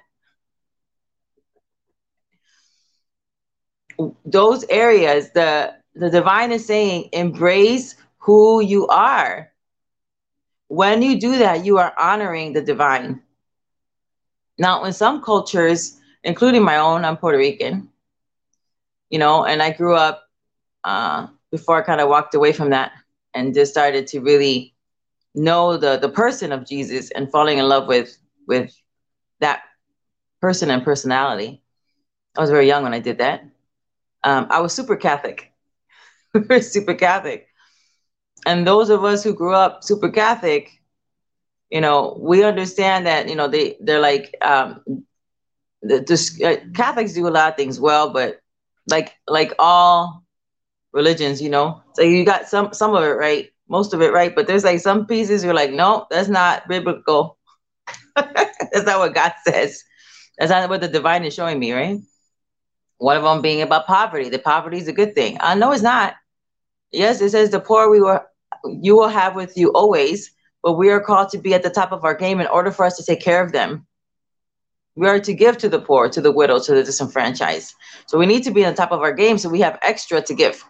Those 4.27 4.67
areas, 4.69 5.31
the 5.33 5.75
the 5.95 6.11
divine 6.11 6.53
is 6.53 6.67
saying, 6.67 7.09
embrace 7.15 7.95
who 8.19 8.61
you 8.61 8.87
are. 8.89 9.51
When 10.69 11.01
you 11.01 11.19
do 11.19 11.39
that, 11.39 11.65
you 11.65 11.79
are 11.79 11.95
honoring 11.99 12.53
the 12.53 12.61
divine. 12.61 13.23
Now, 14.59 14.85
in 14.85 14.93
some 14.93 15.23
cultures, 15.23 15.99
including 16.23 16.63
my 16.63 16.77
own, 16.77 17.03
I'm 17.07 17.17
Puerto 17.17 17.39
Rican, 17.39 17.89
you 19.09 19.19
know, 19.19 19.45
and 19.47 19.63
I 19.63 19.71
grew 19.71 19.95
up 19.95 20.23
uh, 20.85 21.29
before 21.51 21.79
I 21.79 21.87
kind 21.87 22.03
of 22.03 22.11
walked 22.11 22.35
away 22.35 22.53
from 22.53 22.71
that 22.71 22.93
and 23.35 23.55
just 23.55 23.73
started 23.73 24.07
to 24.09 24.21
really 24.21 24.75
know 25.35 25.77
the 25.77 25.97
the 25.99 26.09
person 26.09 26.53
of 26.53 26.67
Jesus 26.67 27.11
and 27.11 27.31
falling 27.31 27.59
in 27.59 27.69
love 27.69 27.87
with 27.89 28.17
with 28.47 28.75
that 29.41 29.63
person 30.41 30.71
and 30.71 30.85
personality. 30.85 31.63
I 32.37 32.41
was 32.41 32.51
very 32.51 32.67
young 32.67 32.83
when 32.83 32.95
I 32.95 33.01
did 33.01 33.19
that. 33.19 33.45
Um, 34.25 34.47
I 34.51 34.61
was 34.61 34.73
super 34.73 34.97
Catholic, 34.97 35.53
super 36.61 36.95
Catholic, 36.95 37.49
and 38.47 38.67
those 38.67 38.91
of 38.91 39.05
us 39.05 39.23
who 39.25 39.35
grew 39.35 39.55
up 39.55 39.85
super 39.85 40.11
Catholic, 40.11 40.71
you 41.71 41.81
know, 41.81 42.17
we 42.21 42.45
understand 42.45 43.07
that 43.07 43.29
you 43.29 43.35
know 43.35 43.49
they 43.49 43.77
they're 43.81 44.01
like 44.01 44.35
um, 44.43 44.83
the, 45.83 45.99
the 46.01 46.47
uh, 46.47 46.73
Catholics 46.75 47.15
do 47.15 47.27
a 47.27 47.31
lot 47.31 47.51
of 47.51 47.57
things 47.57 47.81
well, 47.81 48.13
but 48.13 48.41
like 48.89 49.15
like 49.27 49.53
all 49.59 50.25
religions, 50.93 51.41
you 51.41 51.51
know. 51.51 51.83
So 51.95 52.03
you 52.03 52.25
got 52.25 52.49
some 52.49 52.73
some 52.73 52.95
of 52.95 53.03
it 53.03 53.17
right, 53.17 53.51
most 53.69 53.95
of 53.95 54.03
it 54.03 54.13
right, 54.13 54.35
but 54.35 54.47
there's 54.47 54.65
like 54.65 54.81
some 54.81 55.07
pieces 55.07 55.45
you're 55.45 55.55
like, 55.55 55.73
no, 55.73 56.07
that's 56.11 56.29
not 56.29 56.69
biblical. 56.69 57.39
that's 58.17 58.85
not 58.85 58.99
what 58.99 59.15
God 59.15 59.33
says. 59.47 59.83
That's 60.39 60.51
not 60.51 60.69
what 60.69 60.81
the 60.81 60.89
divine 60.89 61.25
is 61.25 61.35
showing 61.35 61.59
me, 61.59 61.73
right? 61.73 62.01
One 62.99 63.17
of 63.17 63.23
them 63.23 63.43
being 63.43 63.63
about 63.63 63.87
poverty. 63.87 64.29
The 64.29 64.39
poverty 64.39 64.79
is 64.79 64.89
a 64.89 64.93
good 64.93 65.15
thing. 65.15 65.39
I 65.41 65.53
uh, 65.53 65.55
know 65.55 65.73
it's 65.73 65.83
not. 65.83 66.15
Yes, 66.91 67.21
it 67.21 67.31
says 67.31 67.51
the 67.51 67.61
poor 67.61 67.91
we 67.91 68.01
will 68.01 68.21
you 68.65 68.97
will 68.97 69.09
have 69.09 69.35
with 69.35 69.57
you 69.57 69.73
always, 69.73 70.31
but 70.63 70.75
we 70.75 70.91
are 70.91 71.01
called 71.01 71.31
to 71.31 71.39
be 71.39 71.55
at 71.55 71.63
the 71.63 71.71
top 71.71 71.93
of 71.93 72.05
our 72.05 72.15
game 72.15 72.41
in 72.41 72.47
order 72.47 72.71
for 72.71 72.85
us 72.85 72.97
to 72.97 73.05
take 73.05 73.21
care 73.21 73.43
of 73.43 73.53
them. 73.53 73.87
We 74.95 75.09
are 75.09 75.19
to 75.21 75.33
give 75.33 75.57
to 75.59 75.71
the 75.71 75.81
poor, 75.81 76.11
to 76.11 76.21
the 76.21 76.31
widow, 76.31 76.61
to 76.61 76.75
the 76.75 76.85
disenfranchised. 76.85 77.75
So 78.07 78.19
we 78.19 78.27
need 78.27 78.45
to 78.45 78.51
be 78.51 78.65
on 78.67 78.75
top 78.75 78.93
of 78.93 79.01
our 79.01 79.13
game 79.13 79.39
so 79.39 79.49
we 79.49 79.61
have 79.61 79.79
extra 79.83 80.21
to 80.21 80.35
give 80.35 80.63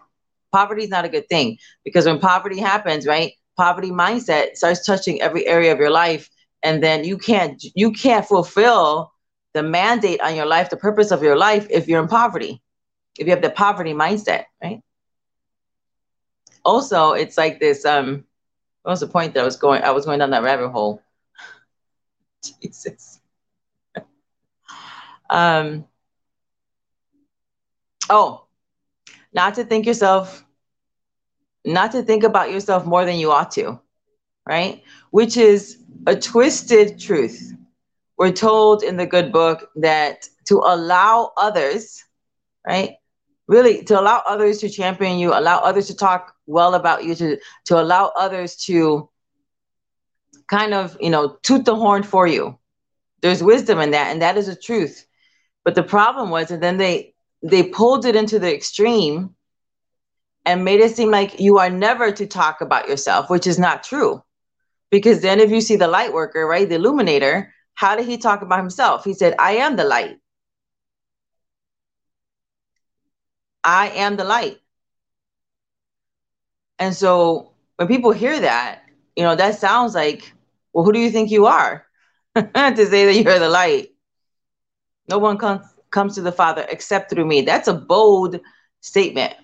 poverty 0.52 0.85
is 0.85 0.90
not 0.90 1.04
a 1.04 1.09
good 1.09 1.28
thing 1.28 1.59
because 1.85 2.06
when 2.06 2.18
poverty 2.18 2.61
happens, 2.61 3.06
right? 3.06 3.32
Poverty 3.56 3.90
mindset 3.90 4.56
starts 4.56 4.85
touching 4.85 5.21
every 5.21 5.47
area 5.47 5.73
of 5.73 5.78
your 5.78 5.90
life, 5.90 6.28
and 6.62 6.82
then 6.82 7.04
you 7.04 7.18
can't 7.18 7.62
you 7.75 7.92
can't 7.92 8.26
fulfill 8.26 9.12
the 9.54 9.62
mandate 9.62 10.21
on 10.21 10.35
your 10.35 10.47
life, 10.47 10.71
the 10.71 10.76
purpose 10.76 11.11
of 11.11 11.23
your 11.23 11.37
life, 11.37 11.66
if 11.71 11.88
you're 11.88 12.02
in 12.02 12.09
poverty, 12.09 12.62
if 13.18 13.26
you 13.26 13.32
have 13.32 13.42
the 13.42 13.50
poverty 13.50 13.92
mindset, 13.92 14.44
right? 14.62 14.80
Also, 16.64 17.12
it's 17.12 17.37
like 17.37 17.61
this. 17.61 17.85
Um, 17.85 18.25
what 18.82 18.92
was 18.92 19.00
the 19.00 19.06
point 19.09 19.35
that 19.35 19.40
I 19.40 19.44
was 19.44 19.56
going? 19.56 19.82
I 19.82 19.90
was 19.90 20.06
going 20.06 20.18
down 20.18 20.30
that 20.30 20.42
rabbit 20.42 20.71
hole. 20.71 21.02
Jesus. 22.62 23.21
um. 25.30 25.85
Oh, 28.11 28.47
not 29.33 29.55
to 29.55 29.65
think 29.65 29.87
yourself 29.87 30.45
not 31.65 31.93
to 31.93 32.03
think 32.03 32.25
about 32.25 32.51
yourself 32.51 32.85
more 32.85 33.05
than 33.05 33.19
you 33.19 33.31
ought 33.31 33.53
to 33.53 33.81
right? 34.47 34.83
Which 35.11 35.37
is 35.37 35.79
a 36.07 36.17
twisted 36.17 36.99
truth. 36.99 37.53
We're 38.19 38.33
told 38.33 38.83
in 38.83 38.97
the 38.97 39.07
good 39.07 39.33
book 39.33 39.71
that 39.77 40.29
to 40.47 40.57
allow 40.59 41.33
others 41.37 42.05
right? 42.67 42.97
Really 43.49 43.83
to 43.85 44.01
allow 44.01 44.23
others 44.27 44.59
to 44.59 44.69
champion 44.69 45.19
you 45.19 45.33
allow 45.33 45.59
others 45.59 45.89
to 45.89 45.97
talk 45.97 46.35
well 46.47 46.75
about 46.75 47.05
you 47.05 47.15
to 47.17 47.39
to 47.67 47.81
allow 47.81 48.12
others 48.17 48.57
to 48.67 49.09
kind 50.49 50.75
of 50.75 50.97
you 51.01 51.11
know 51.11 51.37
toot 51.43 51.65
the 51.65 51.75
horn 51.75 52.03
for 52.03 52.27
you. 52.27 52.59
There's 53.21 53.43
wisdom 53.43 53.79
in 53.81 53.93
that 53.93 54.12
and 54.12 54.23
that 54.23 54.37
is 54.37 54.49
a 54.49 54.57
truth. 54.57 55.07
But 55.65 55.75
the 55.75 55.83
problem 55.83 56.31
was 56.31 56.51
and 56.51 56.62
then 56.62 56.77
they 56.77 57.12
they 57.43 57.63
pulled 57.63 58.05
it 58.05 58.17
into 58.17 58.39
the 58.39 58.55
extreme 58.55 59.35
and 60.45 60.65
made 60.65 60.81
it 60.81 60.95
seem 60.97 61.11
like 61.11 61.41
you 61.41 61.59
are 61.59 61.71
never 61.71 62.11
to 62.13 62.27
talk 62.27 62.61
about 62.61 62.89
yourself, 62.89 63.31
which 63.31 63.47
is 63.47 63.59
not 63.59 63.83
true. 63.83 64.23
Because 64.91 65.23
then 65.23 65.41
if 65.41 65.51
you 65.51 65.61
see 65.61 65.77
the 65.77 65.89
light 65.89 66.13
worker, 66.13 66.47
right, 66.47 66.69
the 66.69 66.75
illuminator, 66.77 67.53
how 67.75 67.97
did 67.97 68.07
he 68.07 68.19
talk 68.19 68.43
about 68.43 68.59
himself? 68.59 69.05
He 69.05 69.15
said, 69.15 69.35
I 69.39 69.53
am 69.57 69.77
the 69.77 69.85
light. 69.85 70.19
I 73.65 73.91
am 73.91 74.17
the 74.17 74.25
light. 74.25 74.59
And 76.79 76.95
so 76.95 77.53
when 77.77 77.89
people 77.89 78.11
hear 78.13 78.39
that, 78.41 78.83
you 79.17 79.23
know, 79.23 79.37
that 79.37 79.59
sounds 79.59 79.95
like, 79.95 80.33
well, 80.73 80.85
who 80.85 80.93
do 80.93 80.99
you 80.99 81.11
think 81.11 81.31
you 81.31 81.47
are 81.47 81.87
to 82.35 82.87
say 82.87 83.07
that 83.07 83.15
you're 83.15 83.39
the 83.39 83.49
light? 83.49 83.91
No 85.09 85.19
one 85.19 85.39
comes 85.39 85.72
comes 85.93 86.15
to 86.17 86.23
the 86.23 86.33
Father 86.33 86.67
except 86.69 87.11
through 87.11 87.27
me. 87.27 87.43
That's 87.43 87.69
a 87.69 87.75
bold 87.75 88.41
statement 88.81 89.35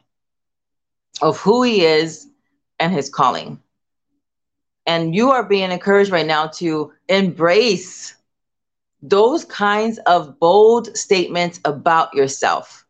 of 1.22 1.38
who 1.38 1.62
he 1.62 1.84
is 1.84 2.26
and 2.78 2.92
his 2.92 3.08
calling. 3.08 3.60
And 4.86 5.14
you 5.14 5.30
are 5.30 5.44
being 5.44 5.70
encouraged 5.70 6.10
right 6.10 6.26
now 6.26 6.46
to 6.58 6.92
embrace 7.08 8.14
those 9.02 9.44
kinds 9.44 9.98
of 10.06 10.38
bold 10.40 10.96
statements 10.96 11.60
about 11.64 12.14
yourself. 12.14 12.86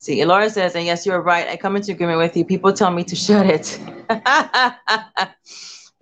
See, 0.00 0.24
Laura 0.24 0.48
says, 0.48 0.74
and 0.74 0.84
yes, 0.86 1.04
you're 1.04 1.20
right. 1.20 1.46
I 1.46 1.56
come 1.56 1.76
into 1.76 1.92
agreement 1.92 2.18
with 2.18 2.36
you. 2.36 2.44
People 2.44 2.72
tell 2.72 2.90
me 2.90 3.04
to 3.04 3.14
shut 3.14 3.46
it. 3.46 3.78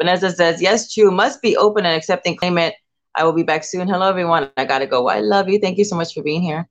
Vanessa 0.00 0.30
says, 0.30 0.62
yes, 0.62 0.92
true. 0.92 1.10
Must 1.10 1.42
be 1.42 1.56
open 1.56 1.84
and 1.84 1.96
accepting 1.96 2.36
claimant 2.36 2.74
I 3.18 3.24
will 3.24 3.32
be 3.32 3.42
back 3.42 3.64
soon. 3.64 3.88
Hello, 3.88 4.08
everyone. 4.08 4.48
I 4.56 4.64
got 4.64 4.78
to 4.78 4.86
go. 4.86 5.08
I 5.08 5.18
love 5.20 5.48
you. 5.48 5.58
Thank 5.58 5.76
you 5.76 5.84
so 5.84 5.96
much 5.96 6.14
for 6.14 6.22
being 6.22 6.40
here. 6.40 6.68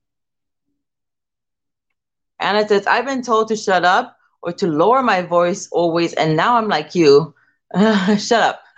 Anna 2.39 2.65
says, 2.65 2.87
I've 2.87 3.05
been 3.05 3.21
told 3.21 3.49
to 3.49 3.57
shut 3.57 3.83
up 3.83 4.15
or 4.41 4.53
to 4.53 4.67
lower 4.67 5.03
my 5.03 5.23
voice 5.23 5.67
always. 5.73 6.13
And 6.13 6.37
now 6.37 6.55
I'm 6.55 6.69
like 6.69 6.95
you. 6.95 7.35
shut 8.17 8.31
up. 8.31 8.63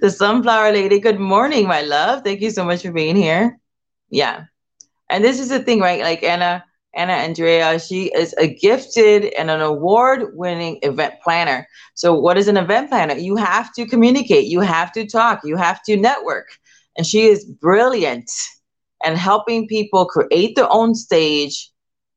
the 0.00 0.10
sunflower 0.10 0.70
lady. 0.70 1.00
Good 1.00 1.18
morning, 1.18 1.66
my 1.66 1.82
love. 1.82 2.22
Thank 2.22 2.40
you 2.40 2.50
so 2.50 2.64
much 2.64 2.82
for 2.82 2.92
being 2.92 3.16
here. 3.16 3.58
Yeah. 4.10 4.44
And 5.10 5.24
this 5.24 5.40
is 5.40 5.48
the 5.48 5.58
thing, 5.58 5.80
right? 5.80 6.02
Like 6.02 6.22
Anna, 6.22 6.64
Anna 6.96 7.12
Andrea, 7.12 7.78
she 7.78 8.06
is 8.06 8.34
a 8.38 8.46
gifted 8.46 9.32
and 9.34 9.50
an 9.50 9.60
award 9.60 10.30
winning 10.34 10.78
event 10.82 11.14
planner. 11.22 11.66
So, 11.94 12.14
what 12.14 12.36
is 12.36 12.48
an 12.48 12.56
event 12.56 12.90
planner? 12.90 13.14
You 13.14 13.36
have 13.36 13.72
to 13.74 13.86
communicate, 13.86 14.46
you 14.46 14.60
have 14.60 14.92
to 14.92 15.06
talk, 15.06 15.40
you 15.44 15.56
have 15.56 15.82
to 15.84 15.96
network. 15.96 16.48
And 16.96 17.06
she 17.06 17.26
is 17.26 17.44
brilliant 17.44 18.30
and 19.04 19.18
helping 19.18 19.66
people 19.66 20.06
create 20.06 20.56
their 20.56 20.72
own 20.72 20.94
stage, 20.94 21.70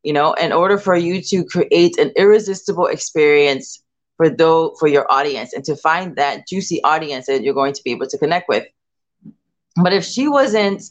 you 0.03 0.13
know, 0.13 0.33
in 0.33 0.53
order 0.53 0.77
for 0.77 0.95
you 0.95 1.21
to 1.23 1.43
create 1.43 1.97
an 1.97 2.11
irresistible 2.15 2.85
experience 2.85 3.83
for 4.17 4.29
though 4.29 4.75
for 4.79 4.87
your 4.87 5.09
audience 5.11 5.53
and 5.53 5.63
to 5.65 5.75
find 5.75 6.15
that 6.15 6.47
juicy 6.47 6.83
audience 6.83 7.27
that 7.27 7.43
you're 7.43 7.53
going 7.53 7.73
to 7.73 7.81
be 7.83 7.91
able 7.91 8.07
to 8.07 8.17
connect 8.17 8.49
with. 8.49 8.65
But 9.75 9.93
if 9.93 10.03
she 10.03 10.27
wasn't 10.27 10.83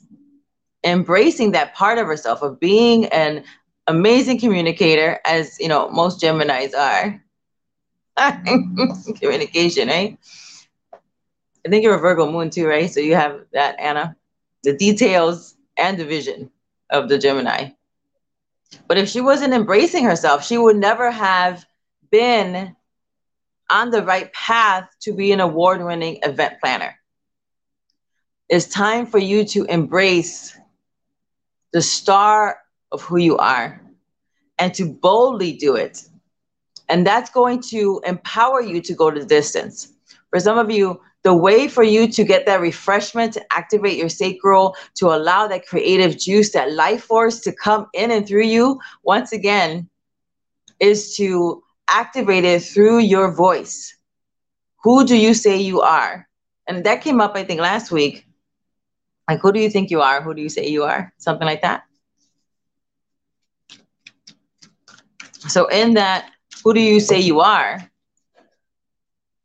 embracing 0.84 1.52
that 1.52 1.74
part 1.74 1.98
of 1.98 2.06
herself 2.06 2.42
of 2.42 2.60
being 2.60 3.06
an 3.06 3.42
amazing 3.86 4.38
communicator, 4.38 5.20
as 5.24 5.58
you 5.60 5.68
know, 5.68 5.88
most 5.90 6.20
Geminis 6.20 6.74
are. 6.74 7.22
Communication, 9.20 9.88
right? 9.88 10.18
I 11.64 11.68
think 11.68 11.82
you're 11.82 11.96
a 11.96 12.00
Virgo 12.00 12.30
moon 12.30 12.50
too, 12.50 12.66
right? 12.66 12.90
So 12.90 13.00
you 13.00 13.14
have 13.14 13.40
that, 13.52 13.78
Anna. 13.78 14.16
The 14.62 14.76
details 14.76 15.56
and 15.76 15.98
the 15.98 16.04
vision 16.04 16.50
of 16.90 17.08
the 17.08 17.18
Gemini. 17.18 17.70
But 18.88 18.98
if 18.98 19.08
she 19.08 19.20
wasn't 19.20 19.52
embracing 19.52 20.04
herself, 20.04 20.44
she 20.44 20.58
would 20.58 20.76
never 20.76 21.10
have 21.10 21.66
been 22.10 22.74
on 23.70 23.90
the 23.90 24.02
right 24.02 24.32
path 24.32 24.88
to 25.00 25.12
be 25.12 25.32
an 25.32 25.40
award 25.40 25.84
winning 25.84 26.18
event 26.22 26.54
planner. 26.60 26.94
It's 28.48 28.66
time 28.66 29.06
for 29.06 29.18
you 29.18 29.44
to 29.46 29.64
embrace 29.64 30.56
the 31.72 31.82
star 31.82 32.58
of 32.92 33.02
who 33.02 33.18
you 33.18 33.36
are 33.38 33.80
and 34.58 34.72
to 34.74 34.86
boldly 34.86 35.52
do 35.52 35.76
it. 35.76 36.08
And 36.88 37.06
that's 37.06 37.30
going 37.30 37.60
to 37.70 38.00
empower 38.06 38.60
you 38.60 38.80
to 38.82 38.94
go 38.94 39.10
the 39.10 39.24
distance. 39.24 39.92
For 40.30 40.40
some 40.40 40.58
of 40.58 40.70
you, 40.70 41.00
the 41.22 41.34
way 41.34 41.66
for 41.66 41.82
you 41.82 42.06
to 42.12 42.24
get 42.24 42.46
that 42.46 42.60
refreshment, 42.60 43.32
to 43.32 43.52
activate 43.52 43.98
your 43.98 44.08
sacral, 44.08 44.76
to 44.94 45.08
allow 45.08 45.48
that 45.48 45.66
creative 45.66 46.16
juice, 46.16 46.52
that 46.52 46.72
life 46.72 47.04
force 47.04 47.40
to 47.40 47.52
come 47.52 47.88
in 47.94 48.12
and 48.12 48.26
through 48.26 48.44
you, 48.44 48.80
once 49.02 49.32
again, 49.32 49.88
is 50.78 51.16
to 51.16 51.62
activate 51.88 52.44
it 52.44 52.62
through 52.62 52.98
your 52.98 53.32
voice. 53.32 53.96
Who 54.84 55.04
do 55.04 55.16
you 55.16 55.34
say 55.34 55.56
you 55.56 55.80
are? 55.80 56.28
And 56.68 56.84
that 56.84 57.02
came 57.02 57.20
up, 57.20 57.32
I 57.34 57.42
think, 57.42 57.60
last 57.60 57.90
week. 57.90 58.24
Like, 59.28 59.40
who 59.40 59.50
do 59.52 59.58
you 59.58 59.70
think 59.70 59.90
you 59.90 60.02
are? 60.02 60.22
Who 60.22 60.34
do 60.34 60.42
you 60.42 60.48
say 60.48 60.68
you 60.68 60.84
are? 60.84 61.12
Something 61.18 61.46
like 61.46 61.62
that. 61.62 61.82
So, 65.48 65.66
in 65.66 65.94
that, 65.94 66.30
who 66.64 66.74
do 66.74 66.80
you 66.80 67.00
say 67.00 67.20
you 67.20 67.40
are? 67.40 67.90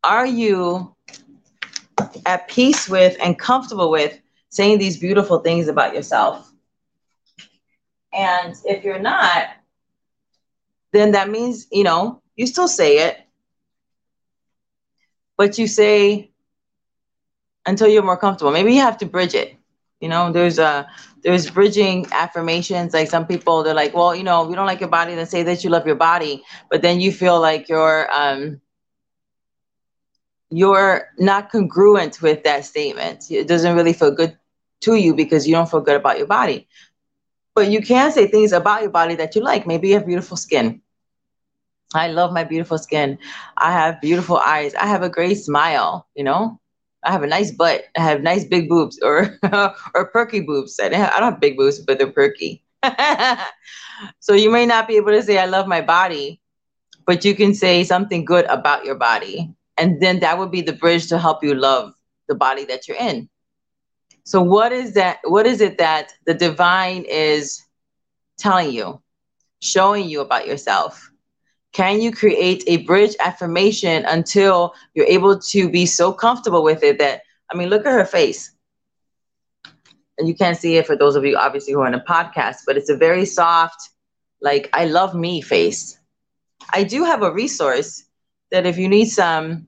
Are 0.04 0.26
you 0.26 0.94
at 2.26 2.48
peace 2.48 2.88
with 2.88 3.16
and 3.22 3.38
comfortable 3.38 3.90
with 3.90 4.18
saying 4.48 4.78
these 4.78 4.98
beautiful 4.98 5.38
things 5.40 5.68
about 5.68 5.94
yourself? 5.94 6.52
And 8.12 8.54
if 8.64 8.84
you're 8.84 8.98
not, 8.98 9.48
then 10.92 11.12
that 11.12 11.30
means, 11.30 11.66
you 11.72 11.84
know, 11.84 12.20
you 12.36 12.46
still 12.46 12.68
say 12.68 12.98
it, 13.08 13.18
but 15.36 15.58
you 15.58 15.66
say 15.66 16.30
until 17.64 17.88
you're 17.88 18.02
more 18.02 18.16
comfortable. 18.16 18.52
Maybe 18.52 18.74
you 18.74 18.80
have 18.80 18.98
to 18.98 19.06
bridge 19.06 19.34
it. 19.34 19.56
You 20.00 20.08
know, 20.08 20.32
there's 20.32 20.58
a 20.58 20.88
there's 21.22 21.50
bridging 21.50 22.06
affirmations. 22.12 22.92
Like 22.94 23.08
some 23.08 23.26
people, 23.26 23.62
they're 23.62 23.74
like, 23.74 23.94
well, 23.94 24.14
you 24.14 24.24
know, 24.24 24.48
you 24.48 24.56
don't 24.56 24.66
like 24.66 24.80
your 24.80 24.88
body, 24.88 25.14
then 25.14 25.26
say 25.26 25.42
that 25.44 25.64
you 25.64 25.70
love 25.70 25.86
your 25.86 25.96
body. 25.96 26.42
But 26.70 26.82
then 26.82 27.00
you 27.00 27.12
feel 27.12 27.40
like 27.40 27.68
you're 27.68 28.08
um 28.12 28.60
you're 30.50 31.08
not 31.18 31.50
congruent 31.50 32.20
with 32.22 32.44
that 32.44 32.64
statement. 32.64 33.30
It 33.30 33.48
doesn't 33.48 33.74
really 33.74 33.92
feel 33.94 34.10
good 34.10 34.36
to 34.82 34.94
you 34.96 35.14
because 35.14 35.46
you 35.46 35.54
don't 35.54 35.70
feel 35.70 35.80
good 35.80 35.96
about 35.96 36.18
your 36.18 36.26
body. 36.26 36.68
But 37.54 37.70
you 37.70 37.82
can 37.82 38.12
say 38.12 38.26
things 38.26 38.52
about 38.52 38.82
your 38.82 38.90
body 38.90 39.14
that 39.16 39.34
you 39.34 39.42
like. 39.42 39.66
Maybe 39.66 39.88
you 39.88 39.94
have 39.94 40.06
beautiful 40.06 40.36
skin. 40.36 40.82
I 41.94 42.08
love 42.08 42.32
my 42.32 42.44
beautiful 42.44 42.78
skin. 42.78 43.18
I 43.56 43.72
have 43.72 44.00
beautiful 44.00 44.38
eyes. 44.38 44.74
I 44.74 44.86
have 44.86 45.02
a 45.02 45.10
great 45.10 45.34
smile, 45.36 46.08
you 46.14 46.24
know? 46.24 46.60
I 47.04 47.12
have 47.12 47.22
a 47.22 47.26
nice 47.26 47.50
butt. 47.50 47.84
I 47.96 48.00
have 48.02 48.22
nice 48.22 48.44
big 48.44 48.68
boobs 48.68 48.98
or 49.02 49.38
or 49.94 50.06
perky 50.06 50.40
boobs. 50.40 50.78
I 50.80 50.88
don't 50.88 51.00
have, 51.00 51.12
I 51.14 51.20
don't 51.20 51.32
have 51.32 51.40
big 51.40 51.56
boobs, 51.56 51.80
but 51.80 51.98
they're 51.98 52.10
perky. 52.10 52.62
so 54.20 54.34
you 54.34 54.50
may 54.50 54.66
not 54.66 54.88
be 54.88 54.96
able 54.96 55.12
to 55.12 55.22
say 55.22 55.38
I 55.38 55.46
love 55.46 55.66
my 55.66 55.80
body, 55.80 56.40
but 57.06 57.24
you 57.24 57.34
can 57.34 57.54
say 57.54 57.84
something 57.84 58.24
good 58.24 58.46
about 58.46 58.84
your 58.84 58.96
body 58.96 59.54
and 59.78 60.00
then 60.00 60.20
that 60.20 60.38
would 60.38 60.50
be 60.50 60.62
the 60.62 60.72
bridge 60.72 61.08
to 61.08 61.18
help 61.18 61.42
you 61.44 61.54
love 61.54 61.94
the 62.28 62.34
body 62.34 62.64
that 62.66 62.88
you're 62.88 62.98
in 62.98 63.28
so 64.24 64.42
what 64.42 64.72
is 64.72 64.94
that 64.94 65.18
what 65.24 65.46
is 65.46 65.60
it 65.60 65.78
that 65.78 66.12
the 66.26 66.34
divine 66.34 67.04
is 67.08 67.62
telling 68.38 68.72
you 68.72 69.00
showing 69.60 70.08
you 70.08 70.20
about 70.20 70.46
yourself 70.46 71.11
can 71.72 72.00
you 72.00 72.12
create 72.12 72.62
a 72.66 72.78
bridge 72.78 73.16
affirmation 73.20 74.04
until 74.06 74.74
you're 74.94 75.06
able 75.06 75.38
to 75.38 75.68
be 75.68 75.86
so 75.86 76.12
comfortable 76.12 76.62
with 76.62 76.82
it 76.82 76.98
that 76.98 77.22
i 77.52 77.56
mean 77.56 77.68
look 77.68 77.86
at 77.86 77.92
her 77.92 78.04
face. 78.04 78.50
And 80.18 80.28
you 80.28 80.34
can't 80.34 80.56
see 80.56 80.76
it 80.76 80.86
for 80.86 80.94
those 80.96 81.16
of 81.16 81.24
you 81.24 81.36
obviously 81.36 81.72
who 81.72 81.80
are 81.80 81.86
in 81.86 81.94
a 81.94 82.04
podcast 82.04 82.58
but 82.66 82.76
it's 82.76 82.90
a 82.90 82.96
very 82.96 83.24
soft 83.24 83.90
like 84.40 84.68
i 84.72 84.84
love 84.84 85.14
me 85.14 85.40
face. 85.40 85.98
I 86.72 86.84
do 86.84 87.04
have 87.04 87.22
a 87.22 87.32
resource 87.32 88.04
that 88.50 88.66
if 88.66 88.78
you 88.78 88.88
need 88.88 89.06
some, 89.06 89.66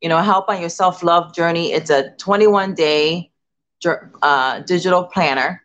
you 0.00 0.08
know, 0.08 0.18
help 0.18 0.48
on 0.48 0.60
your 0.60 0.70
self 0.70 1.02
love 1.02 1.34
journey, 1.34 1.72
it's 1.72 1.90
a 1.90 2.10
21 2.16 2.74
day 2.74 3.30
uh, 4.22 4.60
digital 4.60 5.04
planner, 5.04 5.62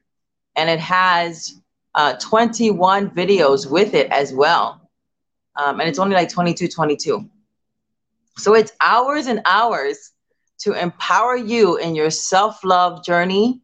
and 0.56 0.69
it 0.69 0.80
has 0.80 1.56
uh, 1.95 2.13
21 2.19 3.12
videos 3.12 3.69
with 3.69 3.93
it 3.93 4.12
as 4.12 4.34
well, 4.34 4.87
um, 5.58 5.80
and 5.80 5.89
it's 5.89 6.00
only 6.00 6.15
like 6.15 6.30
22, 6.30 6.67
22. 6.67 7.30
So 8.38 8.54
it's 8.54 8.72
hours 8.80 9.28
and 9.28 9.41
hours 9.46 10.12
to 10.60 10.74
empower 10.74 11.36
you 11.36 11.78
in 11.78 11.96
your 11.96 12.10
self 12.10 12.63
love 12.63 13.04
journey. 13.04 13.62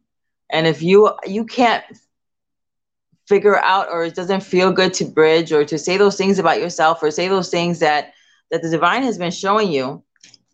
And 0.50 0.66
if 0.66 0.82
you 0.82 1.12
you 1.26 1.44
can't 1.44 1.84
figure 3.26 3.58
out 3.58 3.88
or 3.90 4.04
it 4.04 4.14
doesn't 4.14 4.42
feel 4.42 4.70
good 4.70 4.92
to 4.94 5.04
bridge 5.04 5.52
or 5.52 5.64
to 5.64 5.78
say 5.78 5.96
those 5.96 6.16
things 6.16 6.38
about 6.38 6.60
yourself 6.60 7.02
or 7.02 7.10
say 7.10 7.28
those 7.28 7.50
things 7.50 7.78
that 7.78 8.12
that 8.50 8.62
the 8.62 8.70
divine 8.70 9.02
has 9.02 9.16
been 9.16 9.30
showing 9.30 9.72
you, 9.72 10.02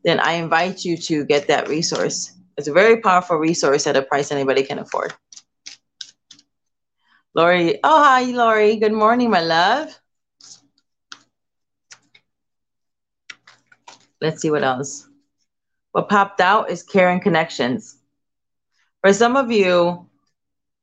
then 0.04 0.20
I 0.20 0.32
invite 0.32 0.84
you 0.84 0.96
to 0.96 1.24
get 1.24 1.48
that 1.48 1.68
resource. 1.68 2.32
It's 2.56 2.68
a 2.68 2.72
very 2.72 3.00
powerful 3.00 3.36
resource 3.36 3.86
at 3.86 3.96
a 3.96 4.02
price 4.02 4.30
anybody 4.30 4.62
can 4.62 4.78
afford. 4.78 5.14
Lori, 7.34 7.78
oh, 7.84 8.02
hi, 8.02 8.22
Lori. 8.24 8.76
Good 8.76 8.92
morning, 8.92 9.30
my 9.30 9.40
love. 9.40 9.99
Let's 14.20 14.42
see 14.42 14.50
what 14.50 14.62
else. 14.62 15.08
What 15.92 16.08
popped 16.08 16.40
out 16.40 16.70
is 16.70 16.82
caring 16.82 17.20
connections. 17.20 17.98
For 19.00 19.12
some 19.12 19.36
of 19.36 19.50
you, 19.50 20.06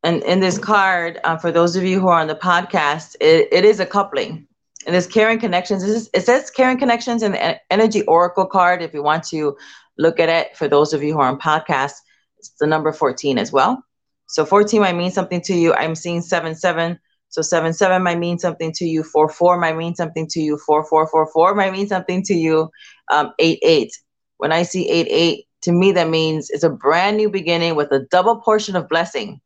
and 0.04 0.24
in 0.24 0.40
this 0.40 0.58
card, 0.58 1.20
uh, 1.24 1.38
for 1.38 1.52
those 1.52 1.76
of 1.76 1.84
you 1.84 2.00
who 2.00 2.08
are 2.08 2.20
on 2.20 2.28
the 2.28 2.36
podcast, 2.36 3.16
it, 3.20 3.48
it 3.52 3.66
is 3.66 3.80
a 3.80 3.86
coupling. 3.86 4.48
And 4.86 4.96
this 4.96 5.08
caring 5.08 5.40
connections. 5.40 5.84
Is 5.84 6.10
it 6.14 6.24
says 6.24 6.50
caring 6.50 6.78
connections 6.78 7.22
in 7.22 7.34
the 7.34 7.60
energy 7.72 8.04
oracle 8.04 8.46
card 8.46 8.82
if 8.82 8.94
you 8.94 9.04
want 9.04 9.24
to 9.26 9.58
look 9.98 10.20
at 10.20 10.30
it. 10.30 10.56
For 10.56 10.68
those 10.68 10.94
of 10.94 11.04
you 11.04 11.14
who 11.14 11.20
are 11.20 11.30
on 11.30 11.40
podcast 11.40 11.94
it's 12.38 12.50
the 12.60 12.68
number 12.68 12.92
14 12.92 13.38
as 13.38 13.52
well. 13.52 13.84
So 14.28 14.46
14 14.46 14.82
might 14.82 14.96
mean 14.96 15.12
something 15.12 15.42
to 15.42 15.54
you. 15.54 15.74
I'm 15.74 15.96
seeing 15.96 16.22
7 16.22 16.56
7 16.56 17.00
so 17.30 17.42
7 17.42 17.74
7 17.74 18.02
might 18.02 18.20
mean 18.20 18.40
something 18.40 18.72
to 18.74 18.86
you. 18.86 19.04
4 19.04 19.30
4 19.30 19.58
might 19.60 19.78
mean 19.78 19.96
something 19.96 20.28
to 20.28 20.40
you. 20.40 20.58
4 20.58 20.86
4 20.88 21.08
4 21.08 21.32
4 21.32 21.56
might 21.56 21.72
mean 21.72 21.88
something 21.88 22.24
to 22.24 22.34
you. 22.34 22.70
Um, 23.12 23.34
8 23.40 23.60
8 23.62 23.92
when 24.38 24.52
i 24.52 24.64
see 24.64 24.90
8 24.90 25.08
8 25.10 25.46
to 25.64 25.72
me 25.72 25.92
that 25.94 26.10
means 26.10 26.50
it's 26.50 26.64
a 26.64 26.70
brand 26.70 27.18
new 27.18 27.30
beginning 27.30 27.76
with 27.76 27.92
a 27.92 28.00
double 28.12 28.42
portion 28.42 28.76
of 28.76 28.88
blessing. 28.90 29.42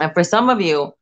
And 0.00 0.12
for 0.14 0.24
some 0.24 0.48
of 0.48 0.60
you 0.60 0.92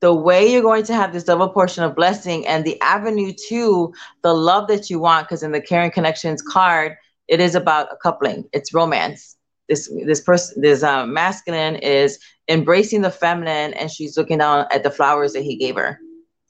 the 0.00 0.14
way 0.14 0.52
you're 0.52 0.62
going 0.62 0.84
to 0.84 0.94
have 0.94 1.12
this 1.12 1.24
double 1.24 1.48
portion 1.48 1.82
of 1.82 1.96
blessing 1.96 2.46
and 2.46 2.64
the 2.64 2.78
avenue 2.82 3.32
to 3.48 3.92
the 4.22 4.34
love 4.34 4.68
that 4.68 4.90
you 4.90 4.98
want 4.98 5.26
because 5.26 5.42
in 5.42 5.52
the 5.52 5.60
caring 5.60 5.90
connections 5.90 6.42
card 6.42 6.96
it 7.28 7.40
is 7.40 7.54
about 7.54 7.92
a 7.92 7.96
coupling. 7.96 8.44
It's 8.52 8.74
romance 8.74 9.35
this 9.68 9.90
this 10.04 10.20
person 10.20 10.60
this 10.60 10.82
uh, 10.82 11.06
masculine 11.06 11.76
is 11.76 12.18
embracing 12.48 13.02
the 13.02 13.10
feminine 13.10 13.74
and 13.74 13.90
she's 13.90 14.16
looking 14.16 14.38
down 14.38 14.66
at 14.72 14.82
the 14.82 14.90
flowers 14.90 15.32
that 15.32 15.42
he 15.42 15.56
gave 15.56 15.76
her 15.76 15.98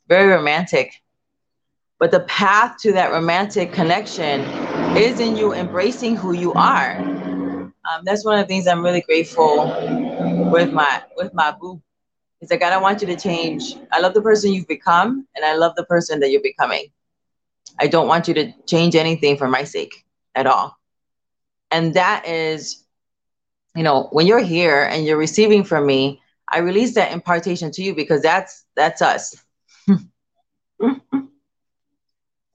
very 0.08 0.28
romantic 0.28 0.92
but 1.98 2.10
the 2.10 2.20
path 2.20 2.76
to 2.78 2.92
that 2.92 3.10
romantic 3.12 3.72
connection 3.72 4.40
is 4.96 5.20
in 5.20 5.36
you 5.36 5.52
embracing 5.52 6.16
who 6.16 6.32
you 6.32 6.52
are 6.54 6.98
um, 6.98 8.02
that's 8.04 8.24
one 8.24 8.38
of 8.38 8.44
the 8.44 8.48
things 8.48 8.66
i'm 8.66 8.82
really 8.82 9.02
grateful 9.02 9.66
with 10.50 10.72
my 10.72 11.02
with 11.16 11.32
my 11.34 11.54
boo 11.58 11.80
He's 12.40 12.50
like, 12.50 12.62
I 12.62 12.70
don't 12.70 12.82
want 12.82 13.00
you 13.00 13.06
to 13.08 13.16
change. 13.16 13.76
I 13.92 14.00
love 14.00 14.14
the 14.14 14.20
person 14.20 14.52
you've 14.52 14.68
become, 14.68 15.26
and 15.34 15.44
I 15.44 15.54
love 15.54 15.74
the 15.74 15.84
person 15.84 16.20
that 16.20 16.30
you're 16.30 16.42
becoming. 16.42 16.88
I 17.80 17.86
don't 17.86 18.08
want 18.08 18.28
you 18.28 18.34
to 18.34 18.52
change 18.66 18.94
anything 18.94 19.36
for 19.36 19.48
my 19.48 19.64
sake 19.64 20.04
at 20.34 20.46
all. 20.46 20.76
And 21.70 21.94
that 21.94 22.26
is, 22.26 22.84
you 23.76 23.82
know, 23.82 24.08
when 24.12 24.26
you're 24.26 24.42
here 24.42 24.84
and 24.84 25.04
you're 25.04 25.16
receiving 25.18 25.62
from 25.64 25.86
me, 25.86 26.20
I 26.48 26.58
release 26.58 26.94
that 26.94 27.12
impartation 27.12 27.70
to 27.72 27.82
you 27.82 27.94
because 27.94 28.22
that's 28.22 28.64
that's 28.74 29.02
us. 29.02 29.36
and 29.88 30.00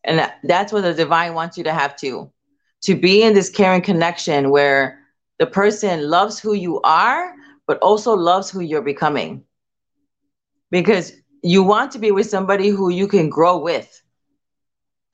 that, 0.04 0.40
that's 0.44 0.74
what 0.74 0.82
the 0.82 0.94
divine 0.94 1.34
wants 1.34 1.58
you 1.58 1.64
to 1.66 1.74
have 1.74 1.96
too. 1.96 2.32
To 2.84 2.96
be 2.96 3.22
in 3.24 3.34
this 3.34 3.50
caring 3.50 3.82
connection 3.82 4.50
where 4.50 5.00
the 5.40 5.46
person 5.46 6.10
loves 6.10 6.40
who 6.40 6.54
you 6.54 6.82
are, 6.82 7.34
but 7.68 7.78
also 7.80 8.14
loves 8.16 8.50
who 8.50 8.62
you're 8.62 8.82
becoming 8.82 9.44
because 10.72 11.14
you 11.44 11.64
want 11.64 11.92
to 11.92 12.00
be 12.00 12.12
with 12.12 12.30
somebody 12.30 12.70
who 12.70 12.90
you 12.90 13.08
can 13.08 13.30
grow 13.30 13.58
with. 13.58 14.02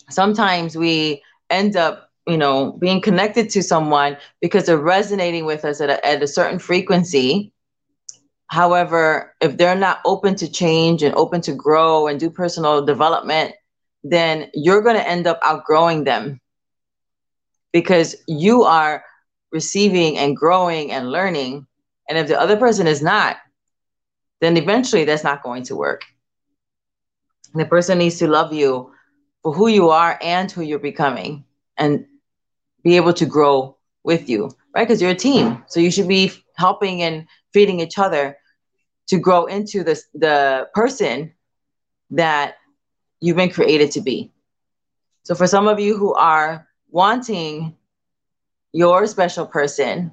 Sometimes 0.09 0.77
we 0.77 1.23
end 1.49 1.75
up, 1.75 2.06
you 2.27 2.37
know, 2.37 2.73
being 2.73 3.01
connected 3.01 3.49
to 3.51 3.63
someone 3.63 4.17
because 4.41 4.65
they're 4.65 4.77
resonating 4.77 5.45
with 5.45 5.63
us 5.63 5.79
at 5.79 5.89
a, 5.89 6.05
at 6.05 6.21
a 6.21 6.27
certain 6.27 6.59
frequency. 6.59 7.53
However, 8.47 9.33
if 9.41 9.57
they're 9.57 9.75
not 9.75 10.01
open 10.05 10.35
to 10.35 10.51
change 10.51 11.03
and 11.03 11.15
open 11.15 11.41
to 11.41 11.53
grow 11.53 12.07
and 12.07 12.19
do 12.19 12.29
personal 12.29 12.85
development, 12.85 13.53
then 14.03 14.49
you're 14.53 14.81
going 14.81 14.97
to 14.97 15.07
end 15.07 15.25
up 15.25 15.39
outgrowing 15.43 16.03
them 16.03 16.39
because 17.71 18.15
you 18.27 18.63
are 18.63 19.03
receiving 19.51 20.17
and 20.17 20.35
growing 20.35 20.91
and 20.91 21.11
learning. 21.11 21.65
And 22.09 22.17
if 22.17 22.27
the 22.27 22.39
other 22.39 22.57
person 22.57 22.87
is 22.87 23.01
not, 23.01 23.37
then 24.41 24.57
eventually 24.57 25.05
that's 25.05 25.23
not 25.23 25.43
going 25.43 25.63
to 25.63 25.75
work. 25.75 26.03
The 27.53 27.65
person 27.65 27.97
needs 27.97 28.19
to 28.19 28.27
love 28.27 28.53
you 28.53 28.91
for 29.43 29.53
who 29.53 29.67
you 29.67 29.89
are 29.89 30.19
and 30.21 30.51
who 30.51 30.61
you're 30.61 30.79
becoming 30.79 31.45
and 31.77 32.05
be 32.83 32.95
able 32.95 33.13
to 33.13 33.25
grow 33.25 33.77
with 34.03 34.29
you 34.29 34.51
right? 34.77 34.87
Because 34.87 35.01
you're 35.01 35.11
a 35.11 35.15
team. 35.15 35.63
So 35.67 35.79
you 35.79 35.89
should 35.89 36.07
be 36.07 36.31
helping 36.55 37.01
and 37.01 37.25
feeding 37.51 37.79
each 37.79 37.97
other 37.97 38.37
to 39.07 39.17
grow 39.17 39.45
into 39.45 39.83
the, 39.83 39.99
the 40.13 40.69
person 40.75 41.33
that 42.11 42.57
you've 43.19 43.37
been 43.37 43.49
created 43.49 43.89
to 43.93 44.01
be. 44.01 44.31
So 45.23 45.33
for 45.33 45.47
some 45.47 45.67
of 45.67 45.79
you 45.79 45.97
who 45.97 46.13
are 46.13 46.67
wanting 46.91 47.75
your 48.71 49.07
special 49.07 49.47
person, 49.47 50.11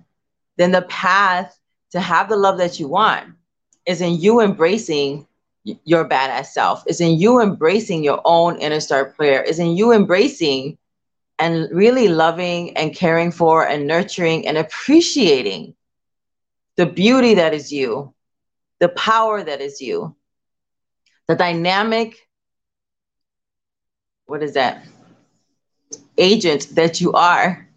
then 0.57 0.71
the 0.71 0.83
path 0.83 1.59
to 1.91 2.01
have 2.01 2.31
the 2.31 2.37
love 2.37 2.57
that 2.57 2.81
you 2.81 2.89
want 2.89 3.35
is 3.85 4.01
in 4.01 4.19
you 4.19 4.41
embracing 4.41 5.27
your 5.85 6.09
badass 6.09 6.47
self, 6.47 6.85
is 6.87 7.03
in 7.03 7.19
you 7.19 7.43
embracing 7.43 8.03
your 8.03 8.23
own 8.25 8.57
inner 8.57 8.81
star 8.81 9.05
player, 9.05 9.43
is 9.43 9.59
in 9.59 9.77
you 9.77 9.93
embracing 9.93 10.79
and 11.39 11.69
really 11.73 12.09
loving 12.09 12.77
and 12.77 12.95
caring 12.95 13.33
for 13.33 13.67
and 13.67 13.87
nurturing 13.87 14.47
and 14.47 14.57
appreciating 14.57 15.75
the 16.77 16.87
beauty 16.87 17.35
that 17.35 17.55
is 17.55 17.73
you, 17.73 18.15
the 18.81 18.89
power 18.89 19.43
that 19.43 19.61
is 19.61 19.81
you, 19.81 20.15
the 21.29 21.35
dynamic, 21.35 22.29
what 24.27 24.43
is 24.43 24.55
that? 24.55 24.87
Agent 26.19 26.69
that 26.75 27.01
you 27.01 27.13
are 27.13 27.69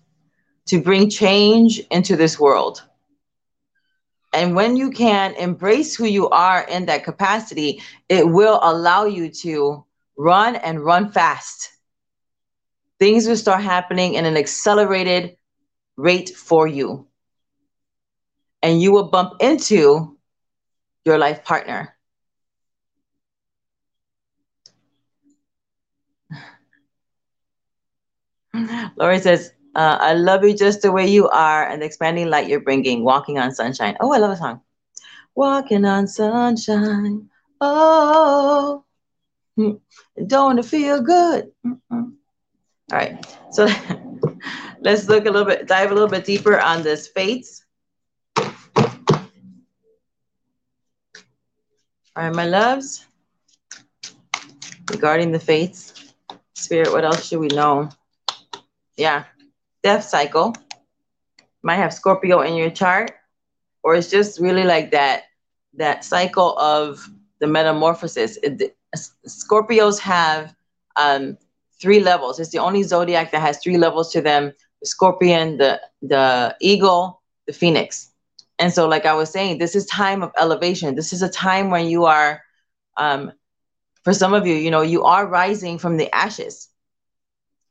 to 0.67 0.81
bring 0.81 1.09
change 1.09 1.79
into 1.91 2.15
this 2.15 2.39
world. 2.39 2.83
And 4.33 4.55
when 4.55 4.75
you 4.75 4.91
can 4.91 5.33
embrace 5.35 5.95
who 5.95 6.05
you 6.05 6.29
are 6.29 6.61
in 6.61 6.85
that 6.87 7.03
capacity, 7.03 7.81
it 8.09 8.27
will 8.27 8.59
allow 8.61 9.05
you 9.05 9.29
to 9.29 9.85
run 10.17 10.55
and 10.55 10.83
run 10.83 11.11
fast. 11.11 11.71
Things 12.99 13.27
will 13.27 13.35
start 13.37 13.61
happening 13.61 14.15
in 14.15 14.25
an 14.25 14.37
accelerated 14.37 15.37
rate 15.97 16.29
for 16.29 16.67
you. 16.67 17.07
And 18.63 18.81
you 18.81 18.91
will 18.91 19.09
bump 19.09 19.41
into 19.41 20.17
your 21.05 21.17
life 21.17 21.43
partner. 21.43 21.95
Lori 28.97 29.19
says, 29.19 29.51
uh, 29.75 29.97
I 30.01 30.13
love 30.13 30.43
you 30.43 30.55
just 30.55 30.81
the 30.81 30.91
way 30.91 31.07
you 31.07 31.29
are 31.29 31.67
and 31.67 31.81
the 31.81 31.85
expanding 31.85 32.29
light 32.29 32.47
you're 32.47 32.61
bringing, 32.61 33.03
walking 33.03 33.37
on 33.37 33.53
sunshine. 33.53 33.95
Oh, 33.99 34.11
I 34.11 34.17
love 34.17 34.31
a 34.31 34.37
song. 34.37 34.61
Walking 35.35 35.85
on 35.85 36.07
sunshine. 36.07 37.29
Oh, 37.61 38.83
don't 40.27 40.59
it 40.59 40.65
feel 40.65 41.01
good? 41.01 41.51
Mm-mm. 41.65 42.16
All 42.91 42.97
right. 42.97 43.25
So 43.51 43.67
let's 44.81 45.09
look 45.09 45.25
a 45.25 45.31
little 45.31 45.45
bit, 45.45 45.67
dive 45.67 45.91
a 45.91 45.93
little 45.93 46.09
bit 46.09 46.23
deeper 46.23 46.59
on 46.59 46.83
this 46.83 47.07
fates. 47.07 47.65
All 52.15 52.23
right, 52.23 52.33
my 52.33 52.45
loves. 52.45 53.05
Regarding 54.89 55.31
the 55.31 55.39
fates, 55.39 56.13
spirit, 56.55 56.91
what 56.91 57.03
else 57.03 57.27
should 57.27 57.39
we 57.39 57.49
know? 57.49 57.89
Yeah, 58.95 59.25
death 59.83 60.05
cycle. 60.05 60.55
Might 61.61 61.75
have 61.75 61.93
Scorpio 61.93 62.41
in 62.41 62.55
your 62.55 62.69
chart, 62.69 63.11
or 63.83 63.95
it's 63.95 64.09
just 64.09 64.39
really 64.39 64.63
like 64.63 64.91
that 64.91 65.23
that 65.73 66.05
cycle 66.05 66.57
of 66.57 67.05
the 67.39 67.47
metamorphosis. 67.47 68.37
It, 68.41 68.77
Scorpios 69.27 69.99
have 69.99 70.55
um, 70.95 71.37
three 71.81 71.99
levels. 71.99 72.39
It's 72.39 72.51
the 72.51 72.59
only 72.59 72.83
zodiac 72.83 73.31
that 73.31 73.41
has 73.41 73.57
three 73.59 73.77
levels 73.77 74.11
to 74.13 74.21
them: 74.21 74.53
the 74.81 74.87
Scorpion, 74.87 75.57
the 75.57 75.81
the 76.01 76.55
Eagle, 76.61 77.21
the 77.47 77.53
Phoenix. 77.53 78.11
And 78.59 78.73
so, 78.73 78.87
like 78.87 79.05
I 79.05 79.13
was 79.13 79.29
saying, 79.29 79.57
this 79.59 79.75
is 79.75 79.85
time 79.85 80.23
of 80.23 80.31
elevation. 80.37 80.95
This 80.95 81.13
is 81.13 81.21
a 81.21 81.29
time 81.29 81.69
when 81.69 81.87
you 81.87 82.05
are, 82.05 82.41
um, 82.97 83.31
for 84.03 84.13
some 84.13 84.33
of 84.33 84.47
you, 84.47 84.55
you 84.55 84.71
know, 84.71 84.81
you 84.81 85.03
are 85.03 85.27
rising 85.27 85.77
from 85.77 85.97
the 85.97 86.13
ashes 86.15 86.69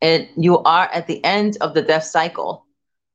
and 0.01 0.29
you 0.37 0.59
are 0.59 0.89
at 0.93 1.07
the 1.07 1.25
end 1.25 1.57
of 1.61 1.75
the 1.75 1.83
death 1.83 2.05
cycle. 2.05 2.67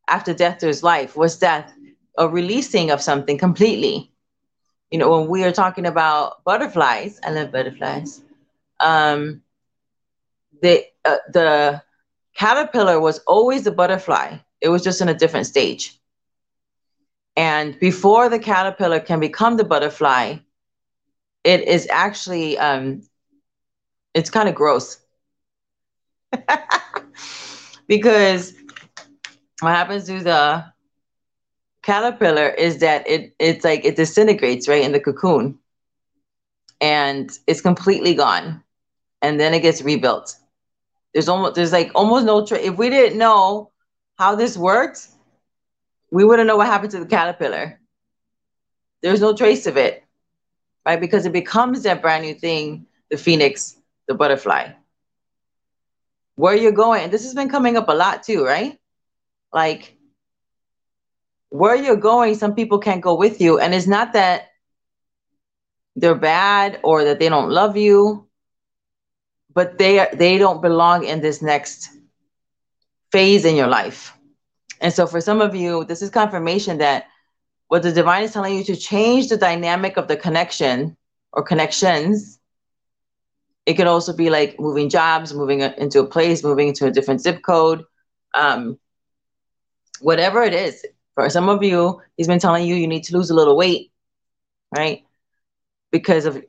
After 0.07 0.33
death, 0.33 0.59
there's 0.59 0.83
life. 0.83 1.15
What's 1.15 1.37
death? 1.37 1.71
A 2.17 2.27
releasing 2.27 2.91
of 2.91 3.01
something 3.01 3.37
completely. 3.37 4.11
You 4.91 4.99
know, 4.99 5.19
when 5.19 5.29
we 5.29 5.43
are 5.43 5.51
talking 5.51 5.85
about 5.85 6.43
butterflies, 6.43 7.19
I 7.23 7.31
love 7.31 7.51
butterflies. 7.51 8.21
Um, 8.79 9.41
the 10.61 10.83
uh, 11.05 11.17
the 11.33 11.81
caterpillar 12.35 12.99
was 12.99 13.19
always 13.19 13.63
the 13.63 13.71
butterfly. 13.71 14.37
It 14.61 14.69
was 14.69 14.83
just 14.83 15.01
in 15.01 15.09
a 15.09 15.13
different 15.13 15.47
stage. 15.47 15.99
And 17.35 17.79
before 17.79 18.29
the 18.29 18.39
caterpillar 18.39 18.99
can 18.99 19.19
become 19.19 19.57
the 19.57 19.63
butterfly, 19.63 20.37
it 21.43 21.67
is 21.67 21.87
actually 21.89 22.57
um, 22.57 23.01
it's 24.13 24.29
kind 24.29 24.49
of 24.49 24.55
gross 24.55 24.97
because 27.87 28.53
what 29.61 29.75
happens 29.75 30.05
to 30.05 30.19
the 30.21 30.65
caterpillar 31.83 32.49
is 32.49 32.79
that 32.79 33.07
it 33.07 33.33
it's 33.39 33.63
like 33.63 33.85
it 33.85 33.95
disintegrates 33.95 34.67
right 34.67 34.83
in 34.83 34.91
the 34.91 34.99
cocoon 34.99 35.57
and 36.79 37.31
it's 37.47 37.61
completely 37.61 38.13
gone 38.13 38.63
and 39.21 39.39
then 39.39 39.53
it 39.53 39.61
gets 39.61 39.81
rebuilt 39.81 40.35
there's 41.13 41.29
almost 41.29 41.55
there's 41.55 41.71
like 41.71 41.91
almost 41.95 42.25
no 42.25 42.45
tra- 42.45 42.59
if 42.59 42.77
we 42.77 42.89
didn't 42.89 43.17
know 43.17 43.71
how 44.17 44.35
this 44.35 44.57
worked 44.57 45.07
we 46.11 46.23
wouldn't 46.23 46.47
know 46.47 46.57
what 46.57 46.67
happened 46.67 46.91
to 46.91 46.99
the 46.99 47.05
caterpillar 47.05 47.79
there's 49.01 49.21
no 49.21 49.33
trace 49.33 49.67
of 49.67 49.77
it 49.77 50.03
right 50.85 50.99
because 50.99 51.25
it 51.25 51.33
becomes 51.33 51.83
that 51.83 52.01
brand 52.01 52.23
new 52.23 52.33
thing 52.33 52.85
the 53.09 53.17
phoenix 53.17 53.77
the 54.07 54.13
butterfly 54.13 54.71
where 56.41 56.55
you're 56.55 56.71
going. 56.71 57.03
And 57.03 57.13
this 57.13 57.23
has 57.23 57.35
been 57.35 57.49
coming 57.49 57.77
up 57.77 57.87
a 57.87 57.93
lot 57.93 58.23
too, 58.23 58.43
right? 58.43 58.79
Like 59.53 59.95
where 61.49 61.75
you're 61.75 61.97
going, 61.97 62.33
some 62.35 62.55
people 62.55 62.79
can't 62.79 63.01
go 63.01 63.15
with 63.15 63.41
you. 63.41 63.59
And 63.59 63.75
it's 63.75 63.87
not 63.87 64.13
that 64.13 64.49
they're 65.95 66.15
bad 66.15 66.79
or 66.83 67.03
that 67.03 67.19
they 67.19 67.29
don't 67.29 67.51
love 67.51 67.77
you, 67.77 68.27
but 69.53 69.77
they 69.77 70.07
they 70.13 70.37
don't 70.37 70.61
belong 70.61 71.05
in 71.05 71.21
this 71.21 71.41
next 71.41 71.89
phase 73.11 73.45
in 73.45 73.55
your 73.55 73.67
life. 73.67 74.13
And 74.79 74.93
so 74.93 75.05
for 75.05 75.21
some 75.21 75.41
of 75.41 75.55
you, 75.55 75.85
this 75.85 76.01
is 76.01 76.09
confirmation 76.09 76.79
that 76.79 77.05
what 77.67 77.83
the 77.83 77.91
divine 77.91 78.23
is 78.23 78.33
telling 78.33 78.55
you 78.55 78.63
to 78.65 78.75
change 78.75 79.29
the 79.29 79.37
dynamic 79.37 79.97
of 79.97 80.07
the 80.07 80.17
connection 80.17 80.97
or 81.33 81.43
connections 81.43 82.39
it 83.65 83.75
could 83.75 83.87
also 83.87 84.13
be 84.15 84.29
like 84.29 84.59
moving 84.59 84.89
jobs, 84.89 85.33
moving 85.33 85.61
into 85.61 85.99
a 85.99 86.05
place, 86.07 86.43
moving 86.43 86.69
into 86.69 86.85
a 86.85 86.91
different 86.91 87.21
zip 87.21 87.41
code, 87.43 87.83
um, 88.33 88.77
whatever 89.99 90.41
it 90.43 90.53
is. 90.53 90.85
For 91.15 91.29
some 91.29 91.49
of 91.49 91.63
you, 91.63 92.01
he's 92.17 92.27
been 92.27 92.39
telling 92.39 92.65
you 92.65 92.75
you 92.75 92.87
need 92.87 93.03
to 93.05 93.17
lose 93.17 93.29
a 93.29 93.35
little 93.35 93.55
weight, 93.55 93.91
right? 94.75 95.03
Because 95.91 96.25
of 96.25 96.41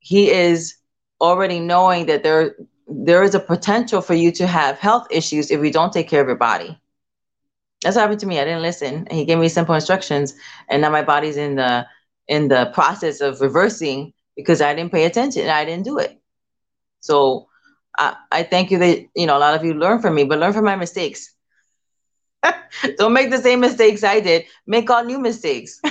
he 0.00 0.30
is 0.30 0.74
already 1.20 1.60
knowing 1.60 2.06
that 2.06 2.22
there 2.22 2.56
there 2.86 3.22
is 3.22 3.34
a 3.34 3.40
potential 3.40 4.00
for 4.00 4.14
you 4.14 4.30
to 4.32 4.46
have 4.46 4.78
health 4.78 5.06
issues 5.10 5.50
if 5.50 5.64
you 5.64 5.72
don't 5.72 5.92
take 5.92 6.08
care 6.08 6.20
of 6.20 6.26
your 6.26 6.36
body. 6.36 6.78
That's 7.82 7.96
what 7.96 8.02
happened 8.02 8.20
to 8.20 8.26
me. 8.26 8.38
I 8.38 8.44
didn't 8.44 8.62
listen. 8.62 9.06
And 9.08 9.12
He 9.12 9.24
gave 9.24 9.38
me 9.38 9.48
simple 9.48 9.74
instructions, 9.74 10.34
and 10.68 10.82
now 10.82 10.90
my 10.90 11.02
body's 11.02 11.36
in 11.36 11.56
the 11.56 11.86
in 12.28 12.48
the 12.48 12.70
process 12.74 13.20
of 13.20 13.40
reversing 13.40 14.12
because 14.36 14.60
I 14.60 14.74
didn't 14.74 14.92
pay 14.92 15.04
attention. 15.04 15.48
I 15.48 15.64
didn't 15.64 15.84
do 15.84 15.98
it. 15.98 16.20
So 17.00 17.48
I, 17.98 18.16
I 18.32 18.42
thank 18.42 18.70
you 18.70 18.78
that 18.78 19.06
you 19.14 19.26
know 19.26 19.36
a 19.36 19.40
lot 19.40 19.54
of 19.54 19.64
you 19.64 19.74
learn 19.74 20.00
from 20.00 20.14
me, 20.14 20.24
but 20.24 20.38
learn 20.38 20.52
from 20.52 20.64
my 20.64 20.76
mistakes. 20.76 21.34
Don't 22.98 23.12
make 23.12 23.30
the 23.30 23.38
same 23.38 23.60
mistakes 23.60 24.04
I 24.04 24.20
did. 24.20 24.44
Make 24.66 24.90
all 24.90 25.04
new 25.04 25.18
mistakes. 25.18 25.80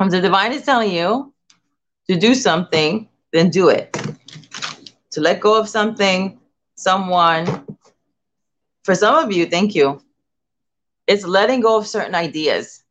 The 0.00 0.20
divine 0.20 0.52
is 0.52 0.62
telling 0.64 0.90
you 0.92 1.33
to 2.08 2.16
do 2.16 2.34
something, 2.34 3.08
then 3.32 3.50
do 3.50 3.68
it. 3.68 3.96
To 5.12 5.20
let 5.20 5.40
go 5.40 5.58
of 5.58 5.68
something, 5.68 6.38
someone. 6.74 7.66
For 8.84 8.94
some 8.94 9.16
of 9.16 9.32
you, 9.32 9.46
thank 9.46 9.74
you. 9.74 10.02
It's 11.06 11.24
letting 11.24 11.60
go 11.60 11.78
of 11.78 11.86
certain 11.86 12.14
ideas, 12.14 12.82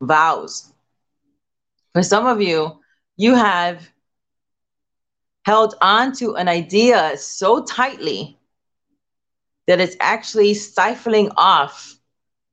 vows. 0.00 0.72
For 1.92 2.02
some 2.02 2.26
of 2.26 2.40
you, 2.40 2.80
you 3.16 3.34
have 3.34 3.88
held 5.44 5.74
on 5.80 6.12
to 6.12 6.34
an 6.36 6.48
idea 6.48 7.16
so 7.16 7.62
tightly 7.64 8.38
that 9.66 9.80
it's 9.80 9.96
actually 10.00 10.54
stifling 10.54 11.30
off 11.36 11.91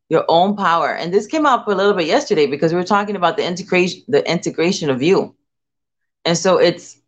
your 0.09 0.25
own 0.27 0.55
power. 0.55 0.93
And 0.93 1.13
this 1.13 1.27
came 1.27 1.45
up 1.45 1.67
a 1.67 1.71
little 1.71 1.93
bit 1.93 2.07
yesterday 2.07 2.47
because 2.47 2.73
we 2.73 2.77
were 2.77 2.83
talking 2.83 3.15
about 3.15 3.37
the 3.37 3.45
integration, 3.45 4.03
the 4.07 4.29
integration 4.29 4.89
of 4.89 5.01
you. 5.01 5.35
And 6.25 6.37
so 6.37 6.57
it's 6.57 6.99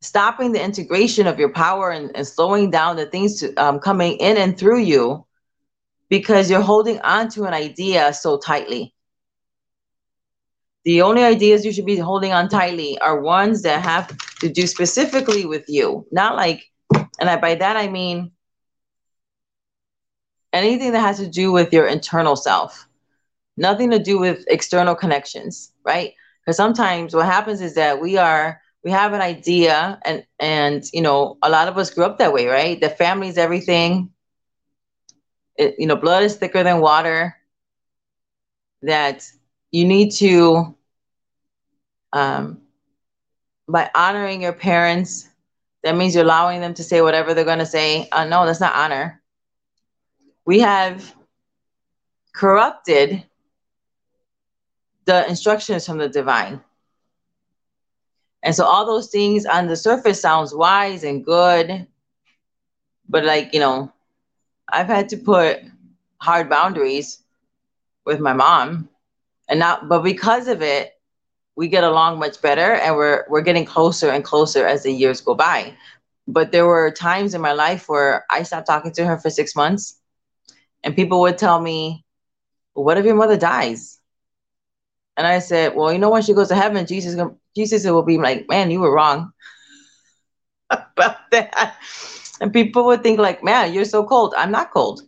stopping 0.00 0.52
the 0.52 0.62
integration 0.62 1.26
of 1.26 1.38
your 1.38 1.52
power 1.52 1.90
and, 1.90 2.10
and 2.16 2.26
slowing 2.26 2.70
down 2.70 2.96
the 2.96 3.06
things 3.06 3.40
to, 3.40 3.54
um, 3.56 3.78
coming 3.78 4.16
in 4.16 4.36
and 4.38 4.58
through 4.58 4.80
you 4.80 5.26
because 6.08 6.50
you're 6.50 6.60
holding 6.60 6.98
on 7.00 7.28
to 7.28 7.44
an 7.44 7.52
idea 7.52 8.12
so 8.14 8.38
tightly. 8.38 8.94
The 10.84 11.02
only 11.02 11.22
ideas 11.22 11.66
you 11.66 11.72
should 11.72 11.84
be 11.84 11.98
holding 11.98 12.32
on 12.32 12.48
tightly 12.48 12.98
are 13.00 13.20
ones 13.20 13.62
that 13.62 13.82
have 13.82 14.16
to 14.38 14.48
do 14.48 14.66
specifically 14.66 15.44
with 15.44 15.68
you, 15.68 16.06
not 16.10 16.34
like, 16.34 16.64
and 17.20 17.28
I, 17.28 17.36
by 17.36 17.56
that 17.56 17.76
I 17.76 17.88
mean 17.88 18.30
anything 20.64 20.92
that 20.92 21.00
has 21.00 21.18
to 21.18 21.28
do 21.28 21.52
with 21.52 21.72
your 21.72 21.86
internal 21.86 22.36
self, 22.36 22.88
nothing 23.56 23.90
to 23.90 23.98
do 23.98 24.18
with 24.18 24.44
external 24.48 24.94
connections, 24.94 25.72
right? 25.84 26.14
Because 26.44 26.56
sometimes 26.56 27.14
what 27.14 27.26
happens 27.26 27.60
is 27.60 27.74
that 27.74 28.00
we 28.00 28.16
are 28.16 28.60
we 28.84 28.90
have 28.90 29.12
an 29.12 29.20
idea 29.20 29.98
and 30.04 30.24
and 30.38 30.84
you 30.92 31.02
know 31.02 31.36
a 31.42 31.50
lot 31.50 31.68
of 31.68 31.76
us 31.78 31.90
grew 31.90 32.04
up 32.04 32.18
that 32.18 32.32
way 32.32 32.46
right? 32.46 32.80
The 32.80 32.88
family's 32.90 33.38
everything. 33.38 34.10
It, 35.56 35.74
you 35.78 35.86
know 35.86 35.96
blood 35.96 36.22
is 36.24 36.36
thicker 36.36 36.62
than 36.62 36.80
water. 36.80 37.36
That 38.82 39.26
you 39.72 39.84
need 39.84 40.12
to 40.12 40.74
um, 42.12 42.62
by 43.68 43.90
honoring 43.94 44.42
your 44.42 44.52
parents 44.52 45.28
that 45.84 45.96
means 45.96 46.14
you're 46.14 46.24
allowing 46.24 46.60
them 46.60 46.74
to 46.74 46.82
say 46.82 47.00
whatever 47.02 47.34
they're 47.34 47.44
going 47.44 47.58
to 47.60 47.66
say. 47.66 48.08
Uh, 48.10 48.24
no 48.24 48.46
that's 48.46 48.60
not 48.60 48.74
honor 48.74 49.17
we 50.48 50.60
have 50.60 51.14
corrupted 52.32 53.22
the 55.04 55.28
instructions 55.28 55.84
from 55.86 55.98
the 55.98 56.08
divine 56.08 56.62
and 58.42 58.54
so 58.54 58.64
all 58.64 58.86
those 58.86 59.10
things 59.10 59.44
on 59.44 59.66
the 59.66 59.76
surface 59.76 60.20
sounds 60.20 60.54
wise 60.54 61.04
and 61.04 61.24
good. 61.24 61.86
But 63.08 63.24
like, 63.24 63.52
you 63.52 63.60
know, 63.60 63.92
I've 64.68 64.86
had 64.86 65.10
to 65.10 65.16
put 65.16 65.60
hard 66.18 66.48
boundaries 66.48 67.22
with 68.06 68.20
my 68.20 68.32
mom. 68.32 68.88
And 69.48 69.58
not 69.58 69.88
but 69.88 70.02
because 70.02 70.48
of 70.48 70.62
it, 70.62 70.92
we 71.56 71.68
get 71.68 71.84
along 71.84 72.18
much 72.18 72.40
better 72.40 72.74
and 72.74 72.96
we're 72.96 73.24
we're 73.28 73.42
getting 73.42 73.64
closer 73.64 74.10
and 74.10 74.24
closer 74.24 74.66
as 74.66 74.82
the 74.82 74.92
years 74.92 75.20
go 75.20 75.34
by. 75.34 75.74
But 76.26 76.52
there 76.52 76.66
were 76.66 76.90
times 76.90 77.34
in 77.34 77.40
my 77.40 77.52
life 77.52 77.88
where 77.88 78.24
I 78.30 78.42
stopped 78.44 78.66
talking 78.66 78.92
to 78.92 79.06
her 79.06 79.18
for 79.18 79.30
six 79.30 79.56
months 79.56 79.97
and 80.84 80.96
people 80.96 81.20
would 81.20 81.38
tell 81.38 81.60
me, 81.60 82.04
what 82.74 82.98
if 82.98 83.04
your 83.04 83.16
mother 83.16 83.36
dies? 83.36 83.98
And 85.16 85.26
I 85.26 85.40
said, 85.40 85.74
well, 85.74 85.92
you 85.92 85.98
know, 85.98 86.10
when 86.10 86.22
she 86.22 86.32
goes 86.34 86.48
to 86.48 86.54
heaven, 86.54 86.86
Jesus 86.86 87.20
Jesus 87.56 87.84
will 87.84 88.04
be 88.04 88.18
like, 88.18 88.48
man, 88.48 88.70
you 88.70 88.80
were 88.80 88.94
wrong 88.94 89.32
about 90.70 91.16
that. 91.32 91.76
And 92.40 92.52
people 92.52 92.86
would 92.86 93.02
think 93.02 93.18
like, 93.18 93.42
man, 93.42 93.72
you're 93.72 93.84
so 93.84 94.04
cold. 94.04 94.34
I'm 94.36 94.52
not 94.52 94.70
cold. 94.70 95.02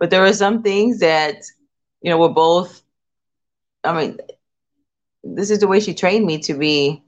But 0.00 0.10
there 0.10 0.24
are 0.24 0.32
some 0.32 0.62
things 0.62 0.98
that, 1.00 1.36
you 2.02 2.10
know, 2.10 2.18
we're 2.18 2.28
both, 2.30 2.82
I 3.84 3.96
mean, 3.96 4.18
this 5.22 5.50
is 5.50 5.60
the 5.60 5.68
way 5.68 5.78
she 5.80 5.94
trained 5.94 6.26
me 6.26 6.38
to 6.40 6.54
be, 6.54 7.02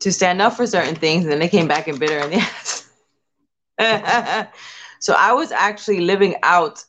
to 0.00 0.12
stand 0.12 0.42
up 0.42 0.54
for 0.54 0.66
certain 0.66 0.96
things. 0.96 1.24
And 1.24 1.32
then 1.32 1.38
they 1.38 1.48
came 1.48 1.68
back 1.68 1.86
and 1.86 2.00
bitter 2.00 2.18
in 2.18 2.30
the 2.30 2.36
ass. 3.78 4.46
So 5.00 5.14
I 5.18 5.32
was 5.32 5.50
actually 5.50 6.00
living 6.00 6.36
out 6.42 6.84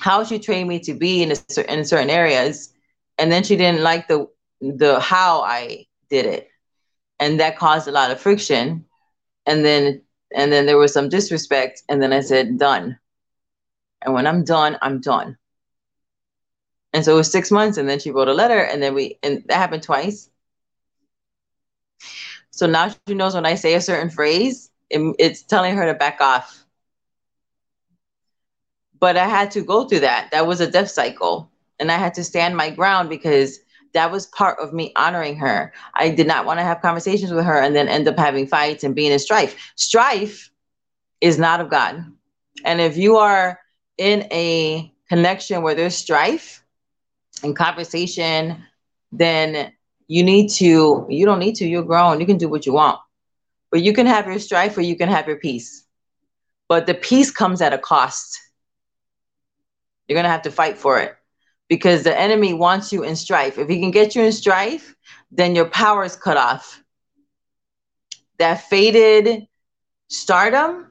how 0.00 0.24
she 0.24 0.38
trained 0.38 0.68
me 0.68 0.80
to 0.80 0.94
be 0.94 1.22
in, 1.22 1.32
a, 1.32 1.72
in 1.72 1.84
certain 1.84 2.10
areas 2.10 2.72
and 3.18 3.30
then 3.30 3.42
she 3.42 3.56
didn't 3.56 3.82
like 3.82 4.08
the 4.08 4.28
the 4.60 4.98
how 5.00 5.42
I 5.42 5.86
did 6.08 6.26
it, 6.26 6.48
and 7.18 7.40
that 7.40 7.58
caused 7.58 7.88
a 7.88 7.92
lot 7.92 8.10
of 8.10 8.20
friction. 8.20 8.86
And 9.46 9.64
then 9.64 10.02
and 10.34 10.52
then 10.52 10.66
there 10.66 10.78
was 10.78 10.92
some 10.92 11.08
disrespect, 11.08 11.82
and 11.88 12.02
then 12.02 12.12
I 12.12 12.20
said 12.20 12.58
done. 12.58 12.98
And 14.02 14.14
when 14.14 14.26
I'm 14.26 14.44
done, 14.44 14.78
I'm 14.80 15.00
done. 15.00 15.36
And 16.92 17.04
so 17.04 17.14
it 17.14 17.16
was 17.16 17.30
six 17.30 17.50
months, 17.50 17.76
and 17.76 17.88
then 17.88 17.98
she 17.98 18.10
wrote 18.10 18.28
a 18.28 18.34
letter, 18.34 18.60
and 18.60 18.82
then 18.82 18.94
we 18.94 19.18
and 19.22 19.44
that 19.48 19.56
happened 19.56 19.82
twice. 19.82 20.30
So 22.50 22.66
now 22.66 22.94
she 23.06 23.14
knows 23.14 23.34
when 23.34 23.46
I 23.46 23.54
say 23.54 23.74
a 23.74 23.80
certain 23.80 24.10
phrase, 24.10 24.70
it, 24.90 25.00
it's 25.18 25.42
telling 25.42 25.76
her 25.76 25.86
to 25.86 25.94
back 25.94 26.20
off. 26.20 26.64
But 29.00 29.16
I 29.16 29.26
had 29.26 29.50
to 29.52 29.62
go 29.62 29.86
through 29.86 30.00
that. 30.00 30.30
That 30.32 30.46
was 30.46 30.60
a 30.60 30.70
death 30.70 30.90
cycle 30.90 31.50
and 31.78 31.92
I 31.92 31.96
had 31.96 32.14
to 32.14 32.24
stand 32.24 32.56
my 32.56 32.70
ground 32.70 33.08
because 33.08 33.60
that 33.94 34.10
was 34.10 34.26
part 34.26 34.58
of 34.58 34.72
me 34.72 34.92
honoring 34.96 35.36
her. 35.36 35.72
I 35.94 36.10
did 36.10 36.26
not 36.26 36.44
want 36.44 36.58
to 36.58 36.64
have 36.64 36.82
conversations 36.82 37.32
with 37.32 37.44
her 37.44 37.60
and 37.60 37.74
then 37.74 37.88
end 37.88 38.08
up 38.08 38.18
having 38.18 38.46
fights 38.46 38.84
and 38.84 38.94
being 38.94 39.12
in 39.12 39.18
strife. 39.18 39.72
Strife 39.76 40.50
is 41.20 41.38
not 41.38 41.60
of 41.60 41.70
God. 41.70 42.04
And 42.64 42.80
if 42.80 42.96
you 42.96 43.16
are 43.16 43.60
in 43.96 44.26
a 44.30 44.92
connection 45.08 45.62
where 45.62 45.74
there's 45.74 45.96
strife 45.96 46.62
and 47.42 47.56
conversation, 47.56 48.62
then 49.12 49.72
you 50.06 50.22
need 50.22 50.48
to, 50.48 51.06
you 51.08 51.24
don't 51.24 51.38
need 51.38 51.54
to, 51.56 51.66
you're 51.66 51.82
grown, 51.82 52.20
you 52.20 52.26
can 52.26 52.38
do 52.38 52.48
what 52.48 52.66
you 52.66 52.72
want. 52.72 52.98
But 53.70 53.82
you 53.82 53.92
can 53.92 54.06
have 54.06 54.26
your 54.26 54.38
strife 54.38 54.76
or 54.76 54.82
you 54.82 54.96
can 54.96 55.08
have 55.08 55.26
your 55.26 55.36
peace. 55.36 55.84
But 56.68 56.86
the 56.86 56.94
peace 56.94 57.30
comes 57.30 57.62
at 57.62 57.72
a 57.72 57.78
cost. 57.78 58.38
You're 60.08 60.16
going 60.16 60.24
to 60.24 60.30
have 60.30 60.42
to 60.42 60.50
fight 60.50 60.78
for 60.78 60.98
it 60.98 61.14
because 61.68 62.02
the 62.02 62.18
enemy 62.18 62.54
wants 62.54 62.92
you 62.92 63.04
in 63.04 63.14
strife. 63.14 63.58
If 63.58 63.68
he 63.68 63.78
can 63.78 63.90
get 63.90 64.16
you 64.16 64.22
in 64.22 64.32
strife, 64.32 64.96
then 65.30 65.54
your 65.54 65.66
power 65.66 66.02
is 66.04 66.16
cut 66.16 66.36
off. 66.38 66.82
That 68.38 68.62
faded 68.68 69.46
stardom 70.08 70.90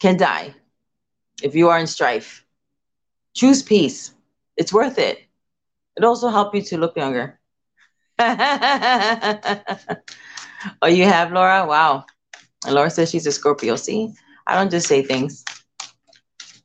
can 0.00 0.16
die 0.16 0.54
if 1.42 1.54
you 1.54 1.68
are 1.68 1.78
in 1.78 1.86
strife. 1.86 2.44
Choose 3.34 3.62
peace. 3.62 4.12
It's 4.56 4.72
worth 4.72 4.98
it. 4.98 5.18
It 5.96 6.04
also 6.04 6.28
help 6.28 6.54
you 6.54 6.62
to 6.62 6.78
look 6.78 6.96
younger. 6.96 7.38
oh, 8.18 8.28
you 10.88 11.04
have 11.04 11.32
Laura? 11.32 11.66
Wow. 11.66 12.04
And 12.64 12.74
Laura 12.74 12.90
says 12.90 13.10
she's 13.10 13.26
a 13.26 13.32
Scorpio. 13.32 13.76
See, 13.76 14.12
I 14.46 14.54
don't 14.54 14.70
just 14.70 14.86
say 14.86 15.02
things. 15.02 15.44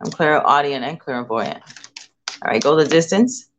I'm 0.03 0.11
clairaudient 0.11 0.83
and 0.83 0.99
clairvoyant. 0.99 1.61
All 2.43 2.51
right, 2.51 2.61
go 2.61 2.75
the 2.75 2.85
distance. 2.85 3.49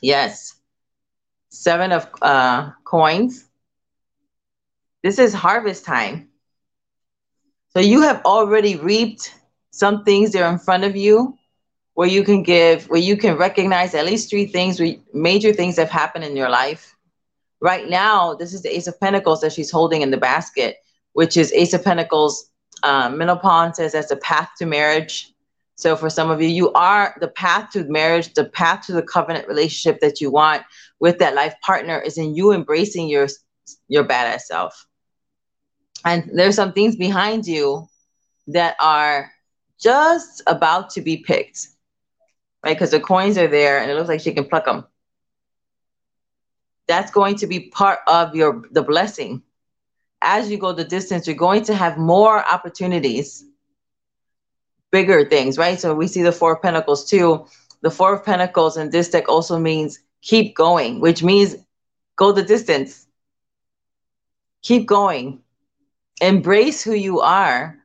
Yes. 0.00 0.54
Seven 1.50 1.92
of 1.92 2.08
uh, 2.22 2.70
coins. 2.84 3.44
This 5.02 5.18
is 5.18 5.34
harvest 5.34 5.84
time. 5.84 6.30
So 7.70 7.80
you 7.80 8.02
have 8.02 8.22
already 8.24 8.76
reaped 8.76 9.34
some 9.70 10.04
things 10.04 10.32
that 10.32 10.42
are 10.42 10.52
in 10.52 10.58
front 10.58 10.84
of 10.84 10.96
you 10.96 11.36
where 11.94 12.08
you 12.08 12.24
can 12.24 12.42
give, 12.42 12.88
where 12.88 13.00
you 13.00 13.16
can 13.16 13.36
recognize 13.36 13.94
at 13.94 14.06
least 14.06 14.30
three 14.30 14.46
things, 14.46 14.80
major 15.12 15.52
things 15.52 15.76
that 15.76 15.88
have 15.88 16.00
happened 16.00 16.24
in 16.24 16.36
your 16.36 16.48
life. 16.48 16.96
Right 17.60 17.88
now, 17.88 18.34
this 18.34 18.54
is 18.54 18.62
the 18.62 18.74
Ace 18.74 18.86
of 18.86 18.98
Pentacles 18.98 19.40
that 19.42 19.52
she's 19.52 19.70
holding 19.70 20.02
in 20.02 20.10
the 20.10 20.16
basket, 20.16 20.78
which 21.12 21.36
is 21.36 21.52
Ace 21.52 21.74
of 21.74 21.84
Pentacles. 21.84 22.50
Um, 22.82 23.20
says 23.74 23.92
that's 23.92 24.10
a 24.10 24.16
path 24.16 24.50
to 24.58 24.66
marriage. 24.66 25.32
So 25.76 25.96
for 25.96 26.10
some 26.10 26.30
of 26.30 26.40
you, 26.40 26.48
you 26.48 26.72
are 26.72 27.16
the 27.20 27.28
path 27.28 27.70
to 27.72 27.84
marriage, 27.84 28.34
the 28.34 28.44
path 28.44 28.86
to 28.86 28.92
the 28.92 29.02
covenant 29.02 29.48
relationship 29.48 30.00
that 30.00 30.20
you 30.20 30.30
want 30.30 30.62
with 31.00 31.18
that 31.18 31.34
life 31.34 31.54
partner 31.62 31.98
is 31.98 32.18
in 32.18 32.34
you 32.34 32.52
embracing 32.52 33.08
your 33.08 33.28
your 33.88 34.04
badass 34.04 34.42
self. 34.42 34.86
And 36.04 36.30
there's 36.34 36.56
some 36.56 36.72
things 36.72 36.96
behind 36.96 37.46
you 37.46 37.88
that 38.48 38.76
are 38.80 39.30
just 39.80 40.42
about 40.46 40.90
to 40.90 41.00
be 41.00 41.18
picked, 41.18 41.68
right? 42.64 42.74
Because 42.74 42.90
the 42.90 43.00
coins 43.00 43.38
are 43.38 43.48
there 43.48 43.78
and 43.78 43.90
it 43.90 43.94
looks 43.94 44.08
like 44.08 44.20
she 44.20 44.32
can 44.32 44.44
pluck 44.44 44.64
them. 44.64 44.84
That's 46.88 47.10
going 47.10 47.36
to 47.36 47.46
be 47.46 47.70
part 47.70 48.00
of 48.06 48.34
your 48.34 48.64
the 48.70 48.82
blessing. 48.82 49.42
As 50.22 50.50
you 50.50 50.58
go 50.58 50.72
the 50.72 50.84
distance, 50.84 51.26
you're 51.26 51.36
going 51.36 51.64
to 51.64 51.74
have 51.74 51.98
more 51.98 52.46
opportunities 52.48 53.44
bigger 54.92 55.28
things, 55.28 55.58
right? 55.58 55.80
So 55.80 55.94
we 55.94 56.06
see 56.06 56.22
the 56.22 56.30
Four 56.30 56.54
of 56.54 56.62
Pentacles 56.62 57.08
too. 57.08 57.46
The 57.80 57.90
Four 57.90 58.14
of 58.14 58.24
Pentacles 58.24 58.76
in 58.76 58.90
this 58.90 59.08
deck 59.08 59.28
also 59.28 59.58
means 59.58 59.98
keep 60.20 60.54
going, 60.54 61.00
which 61.00 61.24
means 61.24 61.56
go 62.14 62.30
the 62.30 62.44
distance. 62.44 63.08
Keep 64.62 64.86
going. 64.86 65.40
Embrace 66.20 66.84
who 66.84 66.92
you 66.92 67.20
are. 67.20 67.78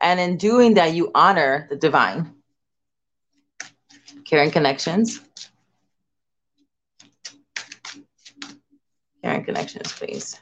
And 0.00 0.18
in 0.18 0.36
doing 0.36 0.74
that, 0.74 0.94
you 0.94 1.12
honor 1.14 1.68
the 1.70 1.76
divine. 1.76 2.34
Caring 4.24 4.50
connections. 4.50 5.20
Caring 9.22 9.44
connections, 9.44 9.92
please. 9.92 10.40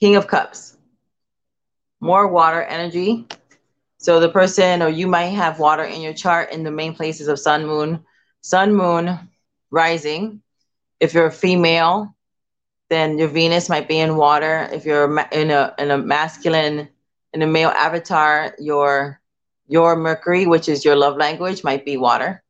King 0.00 0.16
of 0.16 0.26
Cups. 0.26 0.76
More 2.00 2.28
water 2.28 2.62
energy. 2.62 3.26
So 3.98 4.20
the 4.20 4.28
person, 4.28 4.82
or 4.82 4.88
you 4.88 5.08
might 5.08 5.26
have 5.26 5.58
water 5.58 5.82
in 5.82 6.00
your 6.00 6.12
chart 6.12 6.52
in 6.52 6.62
the 6.62 6.70
main 6.70 6.94
places 6.94 7.26
of 7.26 7.38
sun, 7.38 7.66
moon, 7.66 8.04
sun, 8.40 8.74
moon, 8.74 9.18
rising. 9.70 10.40
If 11.00 11.14
you're 11.14 11.26
a 11.26 11.32
female, 11.32 12.14
then 12.88 13.18
your 13.18 13.28
Venus 13.28 13.68
might 13.68 13.88
be 13.88 13.98
in 13.98 14.16
water. 14.16 14.68
If 14.72 14.84
you're 14.84 15.06
in 15.32 15.50
a 15.50 15.74
in 15.78 15.90
a 15.90 15.98
masculine 15.98 16.88
in 17.34 17.42
a 17.42 17.46
male 17.46 17.70
avatar, 17.70 18.54
your 18.58 19.20
your 19.66 19.96
Mercury, 19.96 20.46
which 20.46 20.68
is 20.68 20.84
your 20.84 20.96
love 20.96 21.16
language, 21.16 21.64
might 21.64 21.84
be 21.84 21.96
water. 21.96 22.42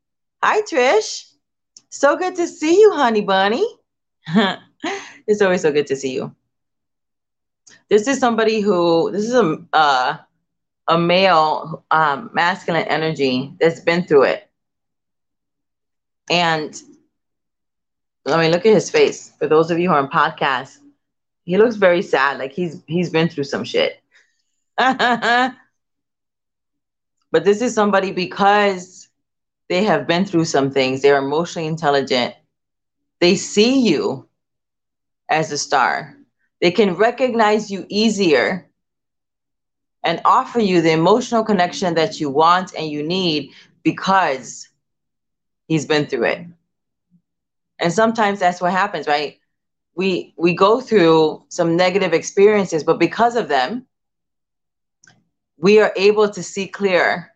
Hi, 0.43 0.61
Trish. 0.61 1.33
So 1.89 2.15
good 2.15 2.35
to 2.35 2.47
see 2.47 2.79
you, 2.79 2.91
honey 2.93 3.21
bunny. 3.21 3.67
it's 5.27 5.41
always 5.41 5.61
so 5.61 5.71
good 5.71 5.87
to 5.87 5.95
see 5.95 6.13
you. 6.13 6.33
This 7.89 8.07
is 8.07 8.19
somebody 8.19 8.61
who 8.61 9.11
this 9.11 9.25
is 9.25 9.33
a 9.33 9.57
uh, 9.73 10.17
a 10.87 10.97
male 10.97 11.83
um, 11.91 12.29
masculine 12.33 12.87
energy 12.87 13.53
that's 13.59 13.79
been 13.79 14.03
through 14.03 14.23
it, 14.23 14.49
and 16.29 16.81
I 18.25 18.41
mean, 18.41 18.51
look 18.51 18.65
at 18.65 18.73
his 18.73 18.89
face. 18.89 19.33
For 19.39 19.47
those 19.47 19.71
of 19.71 19.79
you 19.79 19.89
who 19.89 19.95
are 19.95 19.99
on 19.99 20.09
podcast, 20.09 20.77
he 21.45 21.57
looks 21.57 21.75
very 21.75 22.01
sad. 22.01 22.37
Like 22.37 22.51
he's 22.51 22.83
he's 22.87 23.09
been 23.09 23.29
through 23.29 23.45
some 23.45 23.63
shit. 23.63 24.01
but 24.77 25.55
this 27.31 27.61
is 27.61 27.73
somebody 27.73 28.11
because 28.11 29.09
they 29.67 29.83
have 29.83 30.07
been 30.07 30.25
through 30.25 30.45
some 30.45 30.71
things. 30.71 31.01
They're 31.01 31.17
emotionally 31.17 31.67
intelligent. 31.67 32.35
They 33.19 33.35
see 33.35 33.87
you 33.87 34.27
as 35.29 35.51
a 35.51 35.57
star. 35.57 36.15
They 36.61 36.71
can 36.71 36.95
recognize 36.95 37.71
you 37.71 37.85
easier 37.89 38.69
and 40.03 40.21
offer 40.25 40.59
you 40.59 40.81
the 40.81 40.91
emotional 40.91 41.43
connection 41.43 41.95
that 41.95 42.19
you 42.19 42.29
want 42.29 42.73
and 42.75 42.89
you 42.89 43.03
need 43.03 43.51
because 43.83 44.67
he's 45.67 45.85
been 45.85 46.07
through 46.07 46.25
it. 46.25 46.45
And 47.79 47.93
sometimes 47.93 48.39
that's 48.39 48.61
what 48.61 48.71
happens, 48.71 49.07
right? 49.07 49.39
We 49.95 50.33
we 50.37 50.53
go 50.53 50.81
through 50.81 51.43
some 51.49 51.75
negative 51.75 52.13
experiences, 52.13 52.83
but 52.83 52.99
because 52.99 53.35
of 53.35 53.47
them, 53.47 53.85
we 55.57 55.79
are 55.79 55.93
able 55.95 56.29
to 56.29 56.43
see 56.43 56.67
clear 56.67 57.33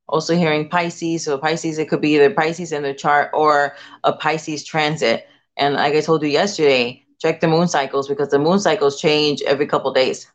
Also 0.10 0.36
hearing 0.36 0.68
Pisces. 0.68 1.24
So 1.24 1.38
Pisces, 1.38 1.78
it 1.78 1.88
could 1.88 2.02
be 2.02 2.16
either 2.16 2.34
Pisces 2.34 2.72
in 2.72 2.84
the 2.84 2.94
chart 2.94 3.30
or 3.34 3.76
a 4.04 4.12
Pisces 4.12 4.64
transit. 4.66 5.28
And 5.56 5.76
like 5.76 5.94
I 5.94 6.02
told 6.02 6.24
you 6.24 6.30
yesterday, 6.30 7.06
check 7.20 7.40
the 7.40 7.48
moon 7.48 7.68
cycles 7.68 8.08
because 8.08 8.30
the 8.30 8.40
moon 8.40 8.60
cycles 8.60 9.00
change 9.00 9.42
every 9.44 9.68
couple 9.68 9.94
days. 9.94 10.28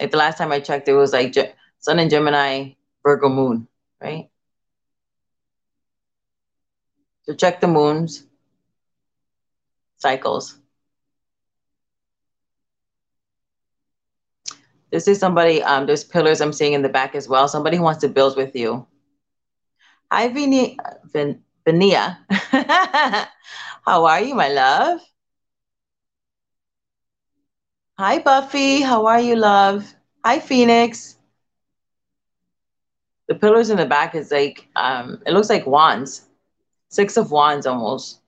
Like 0.00 0.12
the 0.12 0.16
last 0.16 0.38
time 0.38 0.52
I 0.52 0.60
checked, 0.60 0.88
it 0.88 0.94
was 0.94 1.12
like 1.12 1.34
Sun 1.80 1.98
and 1.98 2.10
Gemini, 2.10 2.70
Virgo 3.02 3.28
moon, 3.28 3.66
right? 4.00 4.30
So 7.22 7.34
check 7.34 7.60
the 7.60 7.66
moons 7.66 8.24
cycles. 9.96 10.56
This 14.90 15.06
is 15.06 15.18
somebody, 15.18 15.62
um, 15.62 15.86
there's 15.86 16.04
pillars 16.04 16.40
I'm 16.40 16.52
seeing 16.52 16.72
in 16.72 16.82
the 16.82 16.88
back 16.88 17.14
as 17.14 17.28
well. 17.28 17.48
Somebody 17.48 17.76
who 17.76 17.82
wants 17.82 18.00
to 18.00 18.08
build 18.08 18.36
with 18.36 18.54
you. 18.56 18.86
Hi, 20.10 20.28
Venia. 20.28 20.76
Vin, 21.12 21.42
Venia. 21.66 22.18
How 23.84 24.04
are 24.06 24.20
you, 24.20 24.34
my 24.34 24.48
love? 24.48 25.00
Hi, 27.98 28.18
Buffy. 28.18 28.80
How 28.80 29.06
are 29.06 29.20
you, 29.20 29.36
love? 29.36 29.94
Hi, 30.24 30.38
Phoenix. 30.38 31.16
The 33.28 33.34
pillars 33.34 33.68
in 33.70 33.76
the 33.76 33.84
back 33.84 34.14
is 34.14 34.30
like, 34.30 34.68
um, 34.74 35.22
it 35.26 35.32
looks 35.32 35.50
like 35.50 35.66
wands, 35.66 36.26
six 36.88 37.16
of 37.18 37.30
wands 37.30 37.66
almost. 37.66 38.20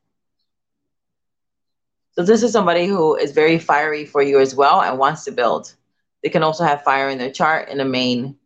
So 2.12 2.22
this 2.22 2.42
is 2.42 2.52
somebody 2.52 2.86
who 2.86 3.16
is 3.16 3.32
very 3.32 3.58
fiery 3.58 4.04
for 4.04 4.22
you 4.22 4.40
as 4.40 4.54
well 4.54 4.82
and 4.82 4.98
wants 4.98 5.24
to 5.24 5.32
build. 5.32 5.74
They 6.22 6.28
can 6.28 6.42
also 6.42 6.64
have 6.64 6.82
fire 6.82 7.08
in 7.08 7.18
their 7.18 7.30
chart 7.30 7.68
in 7.68 7.78
the 7.78 7.84
main 7.84 8.36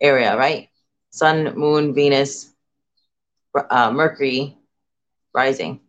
area, 0.00 0.36
right? 0.36 0.68
Sun, 1.10 1.54
Moon, 1.56 1.94
Venus, 1.94 2.52
uh, 3.70 3.90
Mercury, 3.92 4.56
rising. 5.34 5.80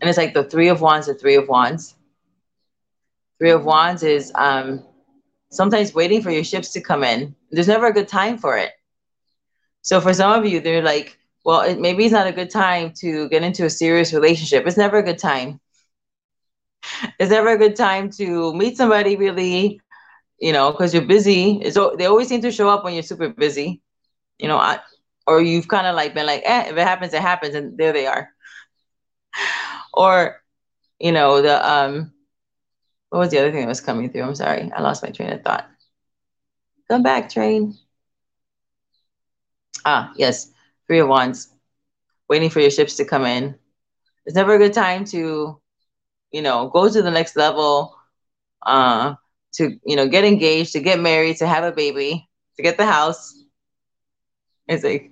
and 0.00 0.08
it's 0.08 0.18
like 0.18 0.34
the 0.34 0.44
three 0.44 0.68
of 0.68 0.80
wands 0.80 1.06
the 1.06 1.14
three 1.14 1.36
of 1.36 1.48
wands. 1.48 1.94
Three 3.38 3.50
of 3.50 3.64
wands 3.64 4.02
is 4.02 4.32
um 4.34 4.84
sometimes 5.50 5.94
waiting 5.94 6.22
for 6.22 6.30
your 6.30 6.44
ships 6.44 6.72
to 6.72 6.80
come 6.80 7.04
in. 7.04 7.34
There's 7.50 7.68
never 7.68 7.86
a 7.86 7.92
good 7.92 8.08
time 8.08 8.38
for 8.38 8.56
it. 8.56 8.72
So 9.82 10.00
for 10.00 10.14
some 10.14 10.32
of 10.32 10.46
you 10.46 10.60
they're 10.60 10.82
like 10.82 11.18
well 11.44 11.62
it, 11.62 11.80
maybe 11.80 12.04
it's 12.04 12.12
not 12.12 12.26
a 12.26 12.32
good 12.32 12.50
time 12.50 12.92
to 13.00 13.28
get 13.28 13.42
into 13.42 13.64
a 13.64 13.70
serious 13.70 14.12
relationship. 14.12 14.66
It's 14.66 14.76
never 14.76 14.98
a 14.98 15.02
good 15.02 15.18
time 15.18 15.60
it's 17.18 17.30
never 17.30 17.50
a 17.50 17.58
good 17.58 17.76
time 17.76 18.10
to 18.10 18.52
meet 18.54 18.76
somebody 18.76 19.16
really 19.16 19.80
you 20.40 20.52
know 20.52 20.70
because 20.72 20.94
you're 20.94 21.04
busy. 21.06 21.60
It's 21.62 21.76
they 21.98 22.06
always 22.06 22.28
seem 22.28 22.42
to 22.42 22.50
show 22.52 22.68
up 22.68 22.84
when 22.84 22.94
you're 22.94 23.02
super 23.02 23.28
busy. 23.28 23.82
You 24.38 24.48
know 24.48 24.58
I, 24.58 24.80
or 25.26 25.40
you've 25.40 25.68
kind 25.68 25.86
of 25.86 25.94
like 25.94 26.14
been 26.14 26.26
like 26.26 26.42
eh, 26.44 26.64
if 26.70 26.76
it 26.76 26.80
happens 26.86 27.14
it 27.14 27.22
happens 27.22 27.54
and 27.54 27.76
there 27.78 27.92
they 27.92 28.06
are. 28.06 28.30
Or 29.94 30.42
you 31.00 31.12
know 31.12 31.42
the 31.42 31.56
um 31.68 32.12
what 33.10 33.18
was 33.20 33.30
the 33.30 33.38
other 33.38 33.50
thing 33.52 33.60
that 33.62 33.68
was 33.68 33.80
coming 33.80 34.10
through? 34.10 34.22
I'm 34.22 34.34
sorry 34.34 34.70
i 34.74 34.80
lost 34.80 35.02
my 35.02 35.10
train 35.10 35.32
of 35.32 35.42
thought. 35.42 35.68
Come 36.88 37.02
back 37.02 37.28
train. 37.30 37.78
Ah 39.84 40.12
yes 40.16 40.52
three 40.86 41.00
of 41.00 41.08
wands 41.08 41.48
waiting 42.28 42.50
for 42.50 42.60
your 42.60 42.70
ships 42.70 42.96
to 42.96 43.04
come 43.04 43.24
in. 43.24 43.54
It's 44.26 44.36
never 44.36 44.54
a 44.54 44.58
good 44.58 44.74
time 44.74 45.04
to 45.06 45.60
you 46.32 46.42
know 46.42 46.68
go 46.68 46.88
to 46.88 47.02
the 47.02 47.10
next 47.10 47.36
level 47.36 47.96
uh 48.66 49.14
to 49.52 49.78
you 49.84 49.96
know 49.96 50.08
get 50.08 50.24
engaged 50.24 50.72
to 50.72 50.80
get 50.80 50.98
married 51.00 51.36
to 51.36 51.46
have 51.46 51.64
a 51.64 51.72
baby 51.72 52.28
to 52.56 52.62
get 52.62 52.76
the 52.76 52.86
house 52.86 53.34
it's 54.66 54.84
like 54.84 55.10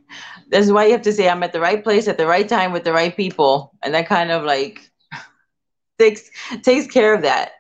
that's 0.51 0.71
why 0.71 0.87
you 0.87 0.93
have 0.93 1.03
to 1.03 1.13
say 1.13 1.29
I'm 1.29 1.43
at 1.43 1.53
the 1.53 1.61
right 1.61 1.83
place 1.83 2.09
at 2.09 2.19
the 2.19 2.27
right 2.27 2.49
time 2.49 2.73
with 2.73 2.85
the 2.85 2.93
right 2.93 3.15
people, 3.17 3.73
and 3.83 3.95
that 3.95 4.07
kind 4.09 4.31
of 4.31 4.45
like 4.45 4.91
takes 5.99 6.31
takes 6.63 6.87
care 6.87 7.15
of 7.15 7.23
that 7.23 7.53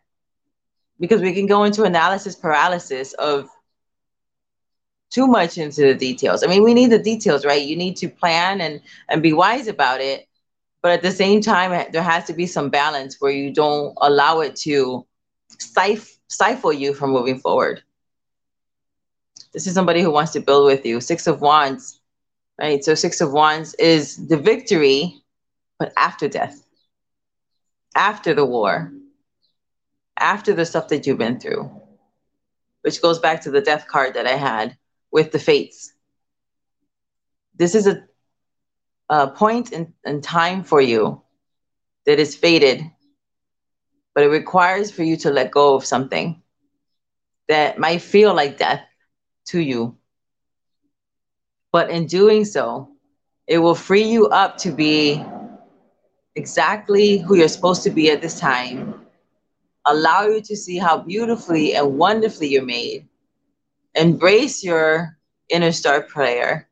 because 0.99 1.21
we 1.23 1.33
can 1.33 1.47
go 1.47 1.65
into 1.65 1.83
analysis 1.85 2.35
paralysis 2.37 3.13
of 3.15 3.49
too 5.11 5.27
much 5.27 5.59
into 5.59 5.83
the 5.83 5.95
details. 5.95 6.43
I 6.43 6.47
mean, 6.47 6.63
we 6.63 6.75
need 6.75 6.91
the 6.91 6.99
details, 6.99 7.45
right? 7.45 7.63
You 7.63 7.77
need 7.77 7.97
to 7.99 8.09
plan 8.09 8.61
and 8.61 8.81
and 9.09 9.23
be 9.23 9.33
wise 9.33 9.69
about 9.69 10.01
it, 10.01 10.27
but 10.87 10.93
at 10.93 11.03
the 11.03 11.11
same 11.11 11.41
time, 11.43 11.73
eh, 11.73 11.89
there 11.93 12.03
has 12.05 12.27
to 12.27 12.33
be 12.33 12.47
some 12.47 12.71
balance 12.71 13.21
where 13.21 13.33
you 13.33 13.53
don't 13.53 13.93
allow 14.01 14.39
it 14.41 14.55
to 14.55 15.05
stif- 15.59 16.21
stifle 16.29 16.73
you 16.73 16.95
from 16.95 17.11
moving 17.11 17.41
forward. 17.41 17.83
This 19.53 19.67
is 19.67 19.75
somebody 19.75 20.03
who 20.03 20.13
wants 20.13 20.33
to 20.35 20.41
build 20.41 20.67
with 20.67 20.87
you. 20.87 21.01
Six 21.01 21.27
of 21.27 21.41
Wands, 21.41 22.01
right? 22.61 22.85
So 22.85 22.95
Six 22.95 23.21
of 23.21 23.33
Wands 23.33 23.75
is 23.75 24.29
the 24.29 24.37
victory, 24.37 25.23
but 25.81 25.93
after 25.99 26.29
death, 26.29 26.65
after 27.97 28.35
the 28.35 28.45
war, 28.45 28.93
after 30.19 30.55
the 30.55 30.67
stuff 30.67 30.89
that 30.89 31.07
you've 31.07 31.19
been 31.19 31.41
through. 31.41 31.71
which 32.83 33.03
goes 33.03 33.19
back 33.19 33.43
to 33.43 33.51
the 33.51 33.61
death 33.61 33.89
card 33.89 34.15
that 34.15 34.27
I 34.27 34.37
had 34.37 34.77
with 35.13 35.33
the 35.33 35.39
fates. 35.39 35.93
This 37.57 37.75
is 37.75 37.87
a, 37.87 38.05
a 39.09 39.29
point 39.29 39.73
in, 39.73 39.93
in 40.05 40.21
time 40.21 40.65
for 40.65 40.81
you 40.81 41.23
that 42.07 42.19
is 42.19 42.37
fated, 42.37 42.85
but 44.15 44.25
it 44.25 44.29
requires 44.29 44.91
for 44.91 45.03
you 45.03 45.17
to 45.19 45.31
let 45.31 45.51
go 45.51 45.75
of 45.75 45.85
something 45.85 46.43
that 47.49 47.79
might 47.79 48.03
feel 48.03 48.35
like 48.35 48.59
death 48.59 48.83
to 49.47 49.61
you. 49.61 49.97
But 51.73 51.91
in 51.91 52.07
doing 52.07 52.45
so, 52.45 52.89
it 53.47 53.59
will 53.59 53.75
free 53.75 54.03
you 54.03 54.29
up 54.29 54.59
to 54.59 54.73
be 54.73 55.25
exactly 56.35 57.19
who 57.19 57.37
you're 57.37 57.49
supposed 57.49 57.83
to 57.85 57.91
be 57.91 58.11
at 58.11 58.21
this 58.21 58.41
time, 58.41 59.07
allow 59.85 60.27
you 60.27 60.41
to 60.43 60.57
see 60.57 60.79
how 60.79 60.99
beautifully 60.99 61.75
and 61.75 61.97
wonderfully 61.97 62.49
you're 62.49 62.65
made, 62.65 63.07
embrace 63.95 64.65
your 64.65 65.17
inner 65.49 65.73
star 65.73 66.03
prayer, 66.03 66.69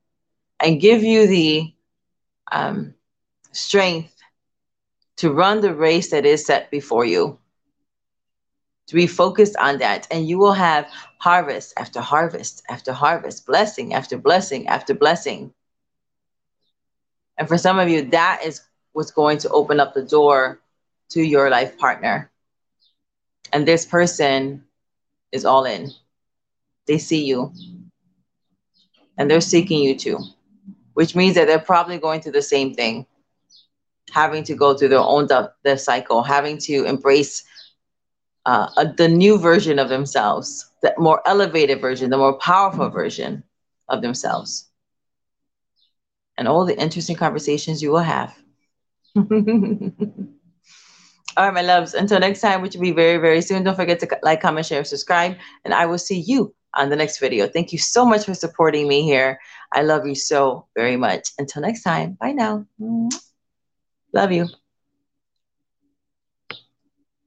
and 0.60 0.80
give 0.80 1.02
you 1.02 1.26
the 1.26 1.73
um, 2.52 2.94
strength 3.52 4.14
to 5.16 5.32
run 5.32 5.60
the 5.60 5.74
race 5.74 6.10
that 6.10 6.26
is 6.26 6.44
set 6.44 6.70
before 6.70 7.04
you. 7.04 7.38
To 8.88 8.94
be 8.94 9.06
focused 9.06 9.56
on 9.56 9.78
that, 9.78 10.06
and 10.10 10.28
you 10.28 10.38
will 10.38 10.52
have 10.52 10.86
harvest 11.18 11.72
after 11.78 12.00
harvest 12.00 12.62
after 12.68 12.92
harvest, 12.92 13.46
blessing 13.46 13.94
after 13.94 14.18
blessing 14.18 14.68
after 14.68 14.92
blessing. 14.94 15.54
And 17.38 17.48
for 17.48 17.56
some 17.56 17.78
of 17.78 17.88
you, 17.88 18.02
that 18.10 18.42
is 18.44 18.60
what's 18.92 19.10
going 19.10 19.38
to 19.38 19.48
open 19.48 19.80
up 19.80 19.94
the 19.94 20.02
door 20.02 20.60
to 21.10 21.22
your 21.22 21.48
life 21.48 21.78
partner. 21.78 22.30
And 23.52 23.66
this 23.66 23.86
person 23.86 24.64
is 25.32 25.44
all 25.44 25.64
in. 25.64 25.90
They 26.86 26.98
see 26.98 27.24
you 27.24 27.52
and 29.16 29.30
they're 29.30 29.40
seeking 29.40 29.82
you 29.82 29.96
too, 29.96 30.18
which 30.94 31.14
means 31.14 31.34
that 31.34 31.46
they're 31.46 31.58
probably 31.58 31.98
going 31.98 32.20
through 32.20 32.32
the 32.32 32.42
same 32.42 32.74
thing, 32.74 33.06
having 34.12 34.42
to 34.44 34.54
go 34.54 34.74
through 34.74 34.88
their 34.88 34.98
own 34.98 35.28
their 35.62 35.78
cycle, 35.78 36.22
having 36.22 36.58
to 36.58 36.84
embrace 36.84 37.44
uh, 38.46 38.68
a, 38.76 38.86
the 38.86 39.08
new 39.08 39.38
version 39.38 39.78
of 39.78 39.88
themselves, 39.88 40.70
the 40.82 40.94
more 40.98 41.22
elevated 41.26 41.80
version, 41.80 42.10
the 42.10 42.18
more 42.18 42.38
powerful 42.38 42.88
version 42.88 43.42
of 43.88 44.02
themselves, 44.02 44.70
and 46.36 46.48
all 46.48 46.64
the 46.64 46.78
interesting 46.78 47.16
conversations 47.16 47.82
you 47.82 47.90
will 47.90 47.98
have. 47.98 48.36
all 49.16 49.30
right, 51.38 51.54
my 51.54 51.62
loves. 51.62 51.94
Until 51.94 52.20
next 52.20 52.40
time, 52.40 52.62
which 52.62 52.74
will 52.74 52.82
be 52.82 52.92
very, 52.92 53.18
very 53.18 53.40
soon. 53.40 53.62
Don't 53.64 53.76
forget 53.76 54.00
to 54.00 54.18
like, 54.22 54.40
comment, 54.40 54.66
share, 54.66 54.84
subscribe, 54.84 55.36
and 55.64 55.72
I 55.72 55.86
will 55.86 55.98
see 55.98 56.18
you 56.18 56.54
on 56.74 56.90
the 56.90 56.96
next 56.96 57.18
video. 57.18 57.46
Thank 57.46 57.72
you 57.72 57.78
so 57.78 58.04
much 58.04 58.24
for 58.24 58.34
supporting 58.34 58.88
me 58.88 59.02
here. 59.02 59.38
I 59.74 59.82
love 59.82 60.06
you 60.06 60.14
so 60.14 60.68
very 60.76 60.96
much. 60.96 61.30
Until 61.38 61.62
next 61.62 61.82
time, 61.82 62.16
bye 62.20 62.32
now. 62.32 62.66
Love 64.12 64.32
you. 64.32 64.46